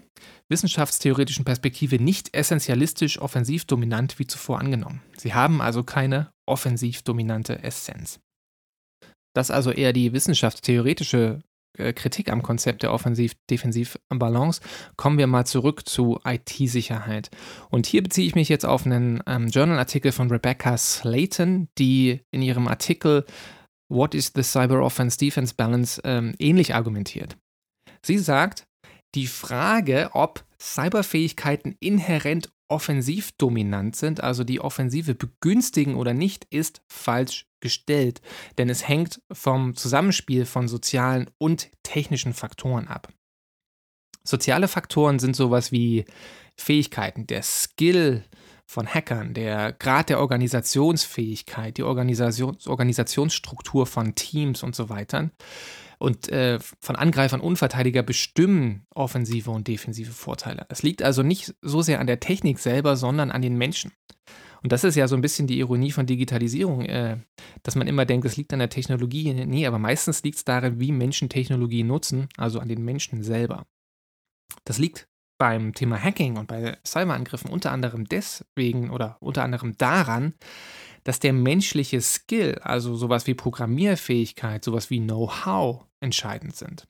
wissenschaftstheoretischen 0.48 1.44
Perspektive 1.44 2.02
nicht 2.02 2.34
essentialistisch 2.34 3.20
offensiv 3.20 3.64
dominant 3.64 4.18
wie 4.18 4.26
zuvor 4.26 4.58
angenommen. 4.58 5.02
Sie 5.16 5.34
haben 5.34 5.60
also 5.60 5.82
keine 5.82 6.30
offensiv 6.46 7.02
dominante 7.02 7.62
Essenz. 7.62 8.20
Das 9.34 9.50
ist 9.50 9.54
also 9.54 9.70
eher 9.70 9.92
die 9.92 10.12
wissenschaftstheoretische 10.12 11.42
äh, 11.78 11.92
Kritik 11.92 12.30
am 12.30 12.42
Konzept 12.42 12.82
der 12.82 12.92
Offensiv-Defensiv-Balance. 12.92 14.60
Kommen 14.96 15.18
wir 15.18 15.26
mal 15.26 15.44
zurück 15.44 15.88
zu 15.88 16.18
IT-Sicherheit. 16.24 17.30
Und 17.70 17.86
hier 17.86 18.02
beziehe 18.02 18.26
ich 18.26 18.34
mich 18.34 18.48
jetzt 18.48 18.66
auf 18.66 18.86
einen 18.86 19.22
ähm, 19.26 19.48
Journal-Artikel 19.48 20.12
von 20.12 20.30
Rebecca 20.30 20.76
Slayton, 20.76 21.68
die 21.78 22.22
in 22.30 22.42
ihrem 22.42 22.68
Artikel 22.68 23.24
What 23.90 24.14
is 24.14 24.32
the 24.34 24.42
Cyber 24.42 24.82
Offense 24.82 25.18
Defense 25.18 25.54
Balance 25.54 26.00
ähm, 26.04 26.34
ähnlich 26.38 26.74
argumentiert. 26.74 27.36
Sie 28.02 28.18
sagt, 28.18 28.67
die 29.14 29.26
Frage, 29.26 30.10
ob 30.12 30.44
Cyberfähigkeiten 30.60 31.76
inhärent 31.80 32.52
offensiv 32.68 33.32
dominant 33.32 33.96
sind, 33.96 34.22
also 34.22 34.44
die 34.44 34.60
Offensive 34.60 35.14
begünstigen 35.14 35.94
oder 35.94 36.12
nicht, 36.12 36.46
ist 36.50 36.82
falsch 36.86 37.46
gestellt, 37.60 38.20
denn 38.58 38.68
es 38.68 38.86
hängt 38.86 39.22
vom 39.32 39.74
Zusammenspiel 39.74 40.44
von 40.44 40.68
sozialen 40.68 41.30
und 41.38 41.70
technischen 41.82 42.34
Faktoren 42.34 42.86
ab. 42.86 43.08
Soziale 44.22 44.68
Faktoren 44.68 45.18
sind 45.18 45.34
sowas 45.34 45.72
wie 45.72 46.04
Fähigkeiten, 46.56 47.26
der 47.26 47.42
Skill, 47.42 48.24
von 48.70 48.86
Hackern, 48.86 49.32
der 49.32 49.72
Grad 49.72 50.10
der 50.10 50.20
Organisationsfähigkeit, 50.20 51.78
die 51.78 51.82
Organisation, 51.84 52.58
Organisationsstruktur 52.66 53.86
von 53.86 54.14
Teams 54.14 54.62
und 54.62 54.76
so 54.76 54.90
weiter 54.90 55.30
und 55.98 56.28
äh, 56.28 56.58
von 56.80 56.96
Angreifern 56.96 57.40
und 57.40 57.56
Verteidiger 57.56 58.02
bestimmen 58.02 58.86
offensive 58.94 59.50
und 59.50 59.68
defensive 59.68 60.12
Vorteile. 60.12 60.66
Es 60.68 60.82
liegt 60.82 61.02
also 61.02 61.22
nicht 61.22 61.54
so 61.60 61.82
sehr 61.82 62.00
an 62.00 62.06
der 62.06 62.20
Technik 62.20 62.58
selber, 62.58 62.96
sondern 62.96 63.30
an 63.30 63.42
den 63.42 63.56
Menschen. 63.56 63.92
Und 64.62 64.72
das 64.72 64.84
ist 64.84 64.96
ja 64.96 65.06
so 65.06 65.14
ein 65.14 65.20
bisschen 65.20 65.46
die 65.46 65.58
Ironie 65.58 65.92
von 65.92 66.06
Digitalisierung, 66.06 66.84
äh, 66.84 67.18
dass 67.62 67.76
man 67.76 67.86
immer 67.86 68.06
denkt, 68.06 68.26
es 68.26 68.36
liegt 68.36 68.52
an 68.52 68.58
der 68.58 68.70
Technologie. 68.70 69.32
Nee, 69.32 69.66
aber 69.66 69.78
meistens 69.78 70.22
liegt 70.22 70.38
es 70.38 70.44
darin, 70.44 70.80
wie 70.80 70.92
Menschen 70.92 71.28
Technologie 71.28 71.84
nutzen, 71.84 72.28
also 72.36 72.58
an 72.58 72.68
den 72.68 72.84
Menschen 72.84 73.22
selber. 73.22 73.66
Das 74.64 74.78
liegt 74.78 75.08
beim 75.38 75.72
Thema 75.72 76.02
Hacking 76.02 76.36
und 76.36 76.48
bei 76.48 76.76
Cyberangriffen 76.84 77.50
unter 77.50 77.70
anderem 77.70 78.06
deswegen 78.06 78.90
oder 78.90 79.16
unter 79.20 79.44
anderem 79.44 79.76
daran, 79.78 80.34
dass 81.04 81.20
der 81.20 81.32
menschliche 81.32 82.00
Skill, 82.00 82.58
also 82.62 82.94
sowas 82.94 83.26
wie 83.26 83.34
Programmierfähigkeit, 83.34 84.64
sowas 84.64 84.90
wie 84.90 85.00
Know-how 85.00 85.86
entscheidend 86.00 86.56
sind. 86.56 86.86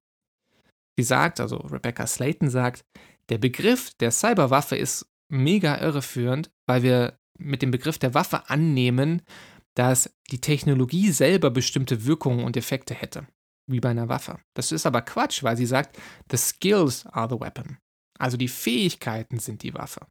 Sie 0.97 1.05
sagt, 1.05 1.41
also 1.41 1.59
Rebecca 1.59 2.07
Slayton 2.07 2.51
sagt, 2.51 2.85
der 3.29 3.39
Begriff 3.39 3.95
der 4.01 4.11
Cyberwaffe 4.11 4.77
ist 4.77 5.07
mega 5.31 5.79
irreführend, 5.79 6.51
weil 6.67 6.83
wir 6.83 7.19
mit 7.39 7.63
dem 7.63 7.71
Begriff 7.71 7.99
der 7.99 8.15
Waffe 8.15 8.49
annehmen, 8.51 9.23
dass 9.75 10.13
die 10.31 10.41
Technologie 10.41 11.13
selber 11.13 11.51
bestimmte 11.51 12.05
Wirkungen 12.05 12.45
und 12.45 12.57
Effekte 12.57 12.95
hätte, 12.95 13.29
wie 13.71 13.79
bei 13.81 13.91
einer 13.91 14.09
Waffe. 14.09 14.41
Das 14.55 14.73
ist 14.73 14.87
aber 14.87 15.03
Quatsch, 15.03 15.45
weil 15.45 15.57
sie 15.57 15.67
sagt, 15.67 15.97
the 16.31 16.37
skills 16.37 17.07
are 17.07 17.29
the 17.29 17.41
weapon. 17.41 17.79
Also 18.19 18.37
die 18.37 18.49
Fähigkeiten 18.49 19.39
sind 19.39 19.63
die 19.63 19.75
Waffe. 19.75 20.07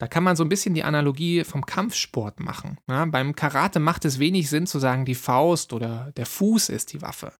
Da 0.00 0.06
kann 0.06 0.24
man 0.24 0.34
so 0.34 0.42
ein 0.42 0.48
bisschen 0.48 0.72
die 0.72 0.82
Analogie 0.82 1.44
vom 1.44 1.66
Kampfsport 1.66 2.40
machen. 2.40 2.78
Ja, 2.88 3.04
beim 3.04 3.36
Karate 3.36 3.80
macht 3.80 4.06
es 4.06 4.18
wenig 4.18 4.48
Sinn 4.48 4.66
zu 4.66 4.78
sagen, 4.78 5.04
die 5.04 5.14
Faust 5.14 5.74
oder 5.74 6.10
der 6.16 6.24
Fuß 6.24 6.70
ist 6.70 6.94
die 6.94 7.02
Waffe. 7.02 7.34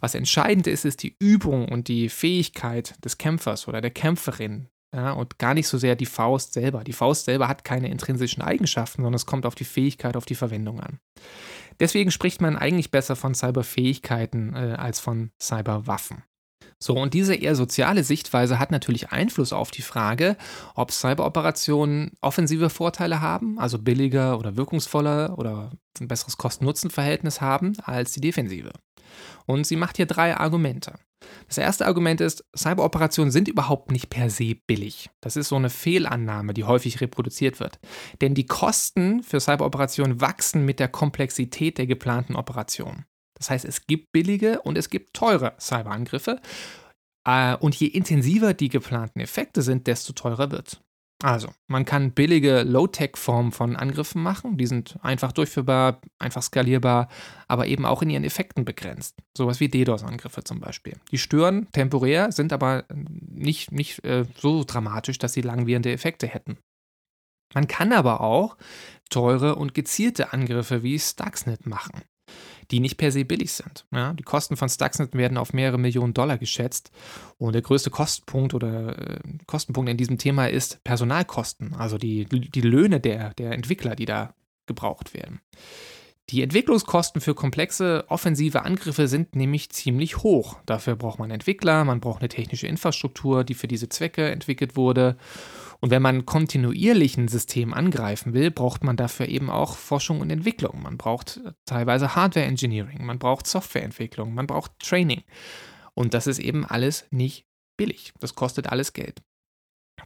Was 0.00 0.16
entscheidend 0.16 0.66
ist, 0.66 0.84
ist 0.84 1.04
die 1.04 1.14
Übung 1.20 1.68
und 1.68 1.86
die 1.86 2.08
Fähigkeit 2.08 2.96
des 3.04 3.18
Kämpfers 3.18 3.68
oder 3.68 3.80
der 3.80 3.92
Kämpferin. 3.92 4.68
Ja, 4.92 5.12
und 5.12 5.38
gar 5.38 5.54
nicht 5.54 5.68
so 5.68 5.78
sehr 5.78 5.94
die 5.94 6.06
Faust 6.06 6.54
selber. 6.54 6.82
Die 6.82 6.92
Faust 6.92 7.26
selber 7.26 7.46
hat 7.46 7.62
keine 7.62 7.88
intrinsischen 7.88 8.42
Eigenschaften, 8.42 9.02
sondern 9.02 9.14
es 9.14 9.24
kommt 9.24 9.46
auf 9.46 9.54
die 9.54 9.64
Fähigkeit, 9.64 10.16
auf 10.16 10.26
die 10.26 10.34
Verwendung 10.34 10.80
an. 10.80 10.98
Deswegen 11.78 12.10
spricht 12.10 12.40
man 12.40 12.58
eigentlich 12.58 12.90
besser 12.90 13.14
von 13.14 13.36
Cyberfähigkeiten 13.36 14.54
äh, 14.56 14.74
als 14.76 14.98
von 14.98 15.30
Cyberwaffen. 15.40 16.24
So, 16.82 16.94
und 16.94 17.14
diese 17.14 17.36
eher 17.36 17.54
soziale 17.54 18.02
Sichtweise 18.02 18.58
hat 18.58 18.72
natürlich 18.72 19.12
Einfluss 19.12 19.52
auf 19.52 19.70
die 19.70 19.82
Frage, 19.82 20.36
ob 20.74 20.90
Cyberoperationen 20.90 22.12
offensive 22.20 22.70
Vorteile 22.70 23.20
haben, 23.20 23.56
also 23.60 23.78
billiger 23.78 24.36
oder 24.36 24.56
wirkungsvoller 24.56 25.38
oder 25.38 25.70
ein 26.00 26.08
besseres 26.08 26.38
Kosten-Nutzen-Verhältnis 26.38 27.40
haben 27.40 27.74
als 27.84 28.10
die 28.10 28.20
Defensive. 28.20 28.72
Und 29.46 29.64
sie 29.64 29.76
macht 29.76 29.96
hier 29.96 30.06
drei 30.06 30.36
Argumente. 30.36 30.94
Das 31.46 31.56
erste 31.56 31.86
Argument 31.86 32.20
ist, 32.20 32.44
Cyberoperationen 32.56 33.30
sind 33.30 33.46
überhaupt 33.46 33.92
nicht 33.92 34.10
per 34.10 34.28
se 34.28 34.56
billig. 34.66 35.08
Das 35.20 35.36
ist 35.36 35.50
so 35.50 35.56
eine 35.56 35.70
Fehlannahme, 35.70 36.52
die 36.52 36.64
häufig 36.64 37.00
reproduziert 37.00 37.60
wird. 37.60 37.78
Denn 38.20 38.34
die 38.34 38.46
Kosten 38.46 39.22
für 39.22 39.38
Cyberoperationen 39.38 40.20
wachsen 40.20 40.64
mit 40.64 40.80
der 40.80 40.88
Komplexität 40.88 41.78
der 41.78 41.86
geplanten 41.86 42.34
Operation. 42.34 43.04
Das 43.42 43.50
heißt, 43.50 43.64
es 43.64 43.86
gibt 43.88 44.12
billige 44.12 44.60
und 44.60 44.78
es 44.78 44.88
gibt 44.88 45.14
teure 45.14 45.54
Cyberangriffe. 45.58 46.40
Äh, 47.26 47.56
und 47.56 47.74
je 47.74 47.88
intensiver 47.88 48.54
die 48.54 48.68
geplanten 48.68 49.18
Effekte 49.18 49.62
sind, 49.62 49.88
desto 49.88 50.12
teurer 50.12 50.52
wird. 50.52 50.80
Also, 51.24 51.48
man 51.68 51.84
kann 51.84 52.12
billige 52.12 52.62
Low-Tech-Formen 52.62 53.50
von 53.50 53.74
Angriffen 53.74 54.22
machen. 54.22 54.58
Die 54.58 54.66
sind 54.66 54.96
einfach 55.02 55.32
durchführbar, 55.32 56.00
einfach 56.20 56.42
skalierbar, 56.42 57.08
aber 57.48 57.66
eben 57.66 57.84
auch 57.84 58.02
in 58.02 58.10
ihren 58.10 58.24
Effekten 58.24 58.64
begrenzt. 58.64 59.16
Sowas 59.36 59.58
wie 59.58 59.68
DDoS-Angriffe 59.68 60.44
zum 60.44 60.60
Beispiel. 60.60 60.94
Die 61.10 61.18
stören 61.18 61.66
temporär, 61.72 62.30
sind 62.30 62.52
aber 62.52 62.84
nicht, 62.92 63.72
nicht 63.72 64.04
äh, 64.04 64.24
so 64.36 64.62
dramatisch, 64.64 65.18
dass 65.18 65.32
sie 65.32 65.42
langwierende 65.42 65.92
Effekte 65.92 66.28
hätten. 66.28 66.58
Man 67.54 67.66
kann 67.66 67.92
aber 67.92 68.20
auch 68.20 68.56
teure 69.10 69.56
und 69.56 69.74
gezielte 69.74 70.32
Angriffe 70.32 70.84
wie 70.84 70.98
Stuxnet 70.98 71.66
machen 71.66 72.02
die 72.70 72.80
nicht 72.80 72.96
per 72.96 73.12
se 73.12 73.24
billig 73.24 73.52
sind. 73.52 73.86
Ja, 73.92 74.12
die 74.12 74.22
Kosten 74.22 74.56
von 74.56 74.68
Stuxnet 74.68 75.14
werden 75.14 75.38
auf 75.38 75.52
mehrere 75.52 75.78
Millionen 75.78 76.14
Dollar 76.14 76.38
geschätzt. 76.38 76.90
Und 77.38 77.54
der 77.54 77.62
größte 77.62 77.90
Kostenpunkt 77.90 78.54
oder 78.54 78.98
äh, 78.98 79.20
Kostenpunkt 79.46 79.90
in 79.90 79.96
diesem 79.96 80.18
Thema 80.18 80.46
ist 80.46 80.82
Personalkosten, 80.84 81.74
also 81.74 81.98
die, 81.98 82.24
die 82.26 82.60
Löhne 82.60 83.00
der, 83.00 83.34
der 83.34 83.52
Entwickler, 83.52 83.96
die 83.96 84.06
da 84.06 84.34
gebraucht 84.66 85.14
werden. 85.14 85.40
Die 86.30 86.42
Entwicklungskosten 86.42 87.20
für 87.20 87.34
komplexe 87.34 88.04
offensive 88.08 88.62
Angriffe 88.62 89.08
sind 89.08 89.34
nämlich 89.34 89.70
ziemlich 89.70 90.18
hoch. 90.18 90.56
Dafür 90.64 90.96
braucht 90.96 91.18
man 91.18 91.30
Entwickler, 91.30 91.84
man 91.84 92.00
braucht 92.00 92.22
eine 92.22 92.28
technische 92.28 92.66
Infrastruktur, 92.66 93.44
die 93.44 93.54
für 93.54 93.68
diese 93.68 93.88
Zwecke 93.88 94.30
entwickelt 94.30 94.76
wurde. 94.76 95.16
Und 95.82 95.90
wenn 95.90 96.00
man 96.00 96.24
kontinuierlich 96.26 97.16
ein 97.16 97.26
System 97.26 97.74
angreifen 97.74 98.34
will, 98.34 98.52
braucht 98.52 98.84
man 98.84 98.96
dafür 98.96 99.26
eben 99.26 99.50
auch 99.50 99.76
Forschung 99.76 100.20
und 100.20 100.30
Entwicklung. 100.30 100.80
Man 100.82 100.96
braucht 100.96 101.40
teilweise 101.66 102.14
Hardware 102.14 102.46
Engineering, 102.46 103.04
man 103.04 103.18
braucht 103.18 103.48
Softwareentwicklung, 103.48 104.32
man 104.32 104.46
braucht 104.46 104.78
Training. 104.78 105.24
Und 105.94 106.14
das 106.14 106.28
ist 106.28 106.38
eben 106.38 106.64
alles 106.64 107.06
nicht 107.10 107.46
billig. 107.76 108.12
Das 108.20 108.36
kostet 108.36 108.68
alles 108.68 108.92
Geld. 108.92 109.22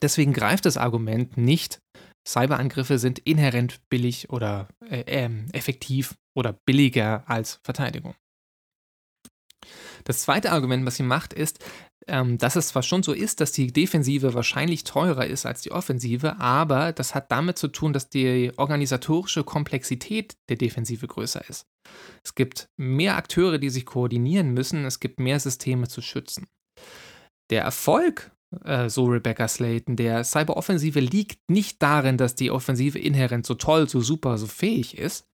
Deswegen 0.01 0.33
greift 0.33 0.65
das 0.65 0.79
Argument 0.79 1.37
nicht, 1.37 1.81
Cyberangriffe 2.27 2.99
sind 2.99 3.21
inhärent 3.21 3.81
billig 3.89 4.31
oder 4.31 4.69
äh, 4.91 5.27
äh, 5.27 5.31
effektiv 5.53 6.17
oder 6.35 6.53
billiger 6.53 7.23
als 7.29 7.61
Verteidigung. 7.63 8.15
Das 10.05 10.21
zweite 10.23 10.53
Argument, 10.53 10.87
was 10.87 10.97
sie 10.97 11.03
macht, 11.03 11.33
ist, 11.33 11.65
ähm, 12.09 12.39
dass 12.39 12.57
es 12.57 12.69
zwar 12.69 12.83
schon 12.83 13.03
so 13.03 13.13
ist, 13.13 13.41
dass 13.41 13.53
die 13.53 13.73
Defensive 13.73 14.35
wahrscheinlich 14.35 14.85
teurer 14.85 15.27
ist 15.27 15.45
als 15.45 15.63
die 15.63 15.73
Offensive, 15.73 16.39
aber 16.39 16.93
das 16.93 17.15
hat 17.15 17.33
damit 17.33 17.59
zu 17.59 17.69
tun, 17.69 17.93
dass 17.93 18.09
die 18.09 18.53
organisatorische 18.57 19.45
Komplexität 19.45 20.37
der 20.49 20.57
Defensive 20.57 21.07
größer 21.07 21.49
ist. 21.49 21.67
Es 22.25 22.35
gibt 22.35 22.69
mehr 22.77 23.17
Akteure, 23.17 23.59
die 23.59 23.71
sich 23.71 23.87
koordinieren 23.87 24.53
müssen, 24.53 24.85
es 24.85 25.01
gibt 25.01 25.21
mehr 25.21 25.41
Systeme 25.41 25.89
zu 25.89 26.01
schützen. 26.01 26.47
Der 27.51 27.63
Erfolg, 27.63 28.31
äh, 28.65 28.89
so 28.89 29.07
Rebecca 29.07 29.49
Slayton, 29.49 29.97
der 29.97 30.25
Cyberoffensive 30.25 31.01
liegt 31.01 31.51
nicht 31.51 31.83
darin, 31.83 32.17
dass 32.19 32.35
die 32.35 32.51
Offensive 32.51 32.99
inhärent 32.99 33.47
so 33.47 33.55
toll, 33.55 33.89
so 33.89 34.01
super, 34.01 34.39
so 34.39 34.47
fähig 34.47 34.97
ist, 34.97 35.27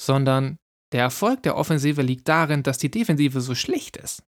sondern 0.00 0.58
der 0.92 1.02
Erfolg 1.02 1.42
der 1.42 1.56
Offensive 1.56 2.02
liegt 2.02 2.28
darin, 2.28 2.62
dass 2.62 2.78
die 2.78 2.90
Defensive 2.90 3.40
so 3.40 3.54
schlecht 3.54 3.96
ist. 3.96 4.22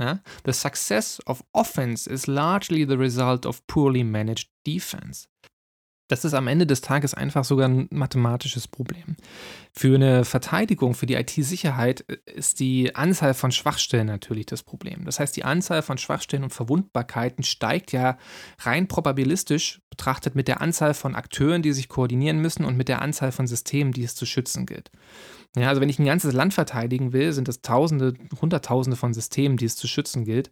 Ja? 0.00 0.22
The 0.44 0.52
success 0.52 1.20
of 1.26 1.42
offense 1.52 2.10
is 2.10 2.26
largely 2.26 2.86
the 2.86 2.96
result 2.96 3.46
of 3.46 3.60
poorly 3.66 4.02
managed 4.02 4.48
defense. 4.64 5.28
Das 6.10 6.24
ist 6.24 6.34
am 6.34 6.48
Ende 6.48 6.66
des 6.66 6.80
Tages 6.80 7.14
einfach 7.14 7.44
sogar 7.44 7.68
ein 7.68 7.86
mathematisches 7.92 8.66
Problem. 8.66 9.16
Für 9.72 9.94
eine 9.94 10.24
Verteidigung, 10.24 10.94
für 10.94 11.06
die 11.06 11.14
IT-Sicherheit 11.14 12.04
äh, 12.08 12.16
ist 12.34 12.58
die 12.58 12.96
Anzahl 12.96 13.32
von 13.32 13.52
Schwachstellen 13.52 14.08
natürlich 14.08 14.46
das 14.46 14.64
Problem. 14.64 15.04
Das 15.04 15.20
heißt, 15.20 15.36
die 15.36 15.44
Anzahl 15.44 15.82
von 15.82 15.98
Schwachstellen 15.98 16.42
und 16.42 16.52
Verwundbarkeiten 16.52 17.44
steigt 17.44 17.92
ja 17.92 18.18
rein 18.58 18.88
probabilistisch 18.88 19.82
betrachtet 19.88 20.34
mit 20.34 20.48
der 20.48 20.60
Anzahl 20.60 20.94
von 20.94 21.14
Akteuren, 21.14 21.62
die 21.62 21.72
sich 21.72 21.88
koordinieren 21.88 22.40
müssen 22.40 22.64
und 22.64 22.76
mit 22.76 22.88
der 22.88 23.02
Anzahl 23.02 23.30
von 23.30 23.46
Systemen, 23.46 23.92
die 23.92 24.02
es 24.02 24.16
zu 24.16 24.26
schützen 24.26 24.66
gilt. 24.66 24.90
Ja, 25.56 25.68
also 25.68 25.80
wenn 25.80 25.88
ich 25.88 26.00
ein 26.00 26.06
ganzes 26.06 26.32
Land 26.32 26.54
verteidigen 26.54 27.12
will, 27.12 27.32
sind 27.32 27.46
das 27.46 27.62
Tausende, 27.62 28.14
Hunderttausende 28.40 28.96
von 28.96 29.14
Systemen, 29.14 29.56
die 29.56 29.66
es 29.66 29.76
zu 29.76 29.86
schützen 29.86 30.24
gilt. 30.24 30.50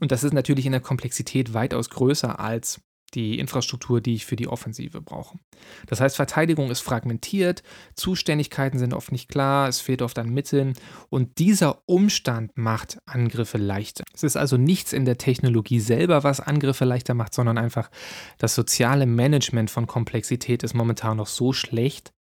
Und 0.00 0.10
das 0.10 0.24
ist 0.24 0.32
natürlich 0.32 0.66
in 0.66 0.72
der 0.72 0.80
Komplexität 0.80 1.54
weitaus 1.54 1.88
größer 1.88 2.40
als 2.40 2.80
die 3.16 3.38
Infrastruktur, 3.38 4.00
die 4.00 4.14
ich 4.14 4.26
für 4.26 4.36
die 4.36 4.46
Offensive 4.46 5.00
brauche. 5.00 5.38
Das 5.86 6.00
heißt, 6.00 6.14
Verteidigung 6.14 6.70
ist 6.70 6.80
fragmentiert, 6.80 7.62
Zuständigkeiten 7.94 8.78
sind 8.78 8.94
oft 8.94 9.10
nicht 9.10 9.28
klar, 9.28 9.68
es 9.68 9.80
fehlt 9.80 10.02
oft 10.02 10.18
an 10.18 10.28
Mitteln 10.28 10.74
und 11.08 11.38
dieser 11.38 11.82
Umstand 11.86 12.52
macht 12.56 12.98
Angriffe 13.06 13.58
leichter. 13.58 14.04
Es 14.14 14.22
ist 14.22 14.36
also 14.36 14.56
nichts 14.56 14.92
in 14.92 15.04
der 15.04 15.18
Technologie 15.18 15.80
selber, 15.80 16.22
was 16.22 16.40
Angriffe 16.40 16.84
leichter 16.84 17.14
macht, 17.14 17.34
sondern 17.34 17.58
einfach 17.58 17.90
das 18.38 18.54
soziale 18.54 19.06
Management 19.06 19.70
von 19.70 19.86
Komplexität 19.86 20.62
ist 20.62 20.74
momentan 20.74 21.16
noch 21.16 21.26
so 21.26 21.52
schlecht, 21.52 22.12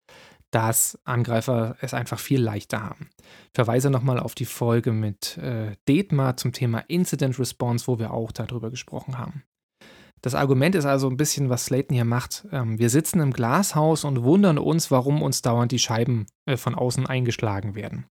dass 0.54 0.96
Angreifer 1.02 1.76
es 1.80 1.94
einfach 1.94 2.20
viel 2.20 2.40
leichter 2.40 2.80
haben. 2.80 3.11
Ich 3.18 3.54
verweise 3.54 3.90
nochmal 3.90 4.20
auf 4.20 4.37
die 4.37 4.44
Folge 4.44 4.92
mit 4.92 5.37
äh, 5.38 5.74
Detmar 5.88 6.37
zum 6.37 6.52
Thema 6.52 6.78
Incident 6.87 7.40
Response, 7.40 7.88
wo 7.88 7.98
wir 7.98 8.12
auch 8.12 8.30
darüber 8.30 8.70
gesprochen 8.70 9.18
haben. 9.18 9.42
Das 10.25 10.35
Argument 10.35 10.75
ist 10.75 10.87
also 10.87 11.11
ein 11.11 11.19
bisschen, 11.19 11.51
was 11.51 11.67
Slayton 11.67 11.95
hier 11.95 12.07
macht. 12.07 12.47
Ähm, 12.51 12.79
wir 12.79 12.89
sitzen 12.89 13.21
im 13.21 13.31
Glashaus 13.31 14.05
und 14.05 14.23
wundern 14.23 14.57
uns, 14.57 14.91
warum 14.91 15.21
uns 15.21 15.43
dauernd 15.43 15.71
die 15.71 15.79
Scheiben 15.79 16.25
äh, 16.47 16.57
von 16.57 16.75
außen 16.75 17.07
eingeschlagen 17.07 17.75
werden. 17.75 18.07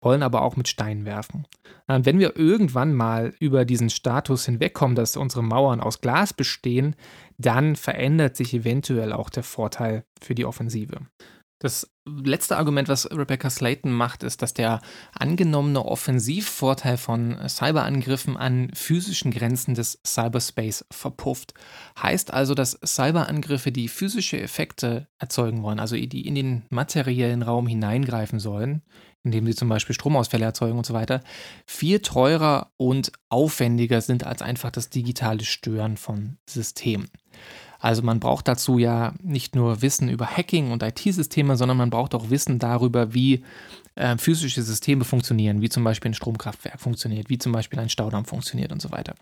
Wollen 0.00 0.22
aber 0.22 0.42
auch 0.42 0.54
mit 0.54 0.68
Steinen 0.68 1.04
werfen. 1.04 1.48
Und 1.88 2.06
wenn 2.06 2.20
wir 2.20 2.36
irgendwann 2.36 2.94
mal 2.94 3.34
über 3.40 3.64
diesen 3.64 3.90
Status 3.90 4.44
hinwegkommen, 4.44 4.94
dass 4.94 5.16
unsere 5.16 5.42
Mauern 5.42 5.80
aus 5.80 6.00
Glas 6.00 6.32
bestehen, 6.32 6.94
dann 7.38 7.74
verändert 7.74 8.36
sich 8.36 8.54
eventuell 8.54 9.12
auch 9.12 9.28
der 9.28 9.42
Vorteil 9.42 10.04
für 10.22 10.36
die 10.36 10.44
Offensive. 10.44 11.08
Das 11.60 11.90
letzte 12.06 12.56
Argument, 12.56 12.88
was 12.88 13.10
Rebecca 13.10 13.50
Slayton 13.50 13.90
macht, 13.90 14.22
ist, 14.22 14.42
dass 14.42 14.54
der 14.54 14.80
angenommene 15.12 15.84
Offensivvorteil 15.84 16.96
von 16.96 17.36
Cyberangriffen 17.48 18.36
an 18.36 18.70
physischen 18.74 19.32
Grenzen 19.32 19.74
des 19.74 20.00
Cyberspace 20.06 20.84
verpufft. 20.92 21.54
Heißt 22.00 22.32
also, 22.32 22.54
dass 22.54 22.78
Cyberangriffe, 22.84 23.72
die 23.72 23.88
physische 23.88 24.40
Effekte 24.40 25.08
erzeugen 25.18 25.62
wollen, 25.64 25.80
also 25.80 25.96
die 25.96 26.26
in 26.26 26.36
den 26.36 26.62
materiellen 26.70 27.42
Raum 27.42 27.66
hineingreifen 27.66 28.38
sollen, 28.38 28.82
indem 29.24 29.46
sie 29.46 29.56
zum 29.56 29.68
Beispiel 29.68 29.94
Stromausfälle 29.94 30.44
erzeugen 30.44 30.78
und 30.78 30.86
so 30.86 30.94
weiter, 30.94 31.22
viel 31.66 31.98
teurer 31.98 32.70
und 32.76 33.10
aufwendiger 33.30 34.00
sind 34.00 34.24
als 34.24 34.42
einfach 34.42 34.70
das 34.70 34.90
digitale 34.90 35.44
Stören 35.44 35.96
von 35.96 36.38
Systemen. 36.48 37.10
Also 37.78 38.02
man 38.02 38.20
braucht 38.20 38.48
dazu 38.48 38.78
ja 38.78 39.14
nicht 39.22 39.54
nur 39.54 39.82
Wissen 39.82 40.08
über 40.08 40.26
Hacking 40.26 40.72
und 40.72 40.82
IT-Systeme, 40.82 41.56
sondern 41.56 41.76
man 41.76 41.90
braucht 41.90 42.14
auch 42.14 42.30
Wissen 42.30 42.58
darüber, 42.58 43.14
wie 43.14 43.44
äh, 43.94 44.16
physische 44.18 44.62
Systeme 44.62 45.04
funktionieren, 45.04 45.60
wie 45.60 45.68
zum 45.68 45.84
Beispiel 45.84 46.10
ein 46.10 46.14
Stromkraftwerk 46.14 46.80
funktioniert, 46.80 47.30
wie 47.30 47.38
zum 47.38 47.52
Beispiel 47.52 47.78
ein 47.78 47.88
Staudamm 47.88 48.24
funktioniert 48.24 48.72
und 48.72 48.82
so 48.82 48.90
weiter. 48.90 49.14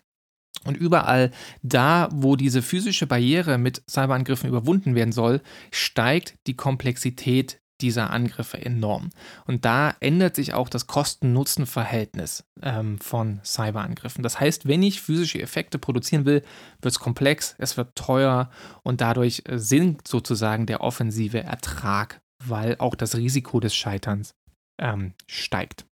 Und 0.64 0.76
überall 0.76 1.30
da, 1.62 2.08
wo 2.12 2.34
diese 2.34 2.62
physische 2.62 3.06
Barriere 3.06 3.58
mit 3.58 3.82
Cyberangriffen 3.88 4.48
überwunden 4.48 4.94
werden 4.94 5.12
soll, 5.12 5.42
steigt 5.70 6.34
die 6.46 6.56
Komplexität 6.56 7.60
dieser 7.80 8.10
Angriffe 8.10 8.64
enorm. 8.64 9.10
Und 9.46 9.64
da 9.64 9.94
ändert 10.00 10.36
sich 10.36 10.54
auch 10.54 10.68
das 10.68 10.86
Kosten-Nutzen-Verhältnis 10.86 12.44
ähm, 12.62 12.98
von 12.98 13.40
Cyberangriffen. 13.44 14.22
Das 14.22 14.40
heißt, 14.40 14.66
wenn 14.66 14.82
ich 14.82 15.00
physische 15.00 15.40
Effekte 15.40 15.78
produzieren 15.78 16.24
will, 16.24 16.42
wird 16.80 16.92
es 16.92 16.98
komplex, 16.98 17.54
es 17.58 17.76
wird 17.76 17.94
teuer 17.96 18.50
und 18.82 19.00
dadurch 19.00 19.42
äh, 19.46 19.58
sinkt 19.58 20.08
sozusagen 20.08 20.66
der 20.66 20.80
offensive 20.80 21.42
Ertrag, 21.42 22.20
weil 22.44 22.76
auch 22.78 22.94
das 22.94 23.16
Risiko 23.16 23.60
des 23.60 23.74
Scheiterns 23.74 24.34
ähm, 24.80 25.14
steigt. 25.26 25.86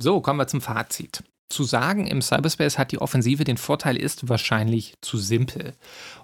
So, 0.00 0.20
kommen 0.20 0.38
wir 0.38 0.46
zum 0.46 0.60
Fazit. 0.60 1.24
Zu 1.48 1.64
sagen, 1.64 2.06
im 2.06 2.20
Cyberspace 2.20 2.78
hat 2.78 2.92
die 2.92 3.00
Offensive 3.00 3.44
den 3.44 3.56
Vorteil, 3.56 3.96
ist 3.96 4.28
wahrscheinlich 4.28 4.94
zu 5.00 5.16
simpel. 5.16 5.74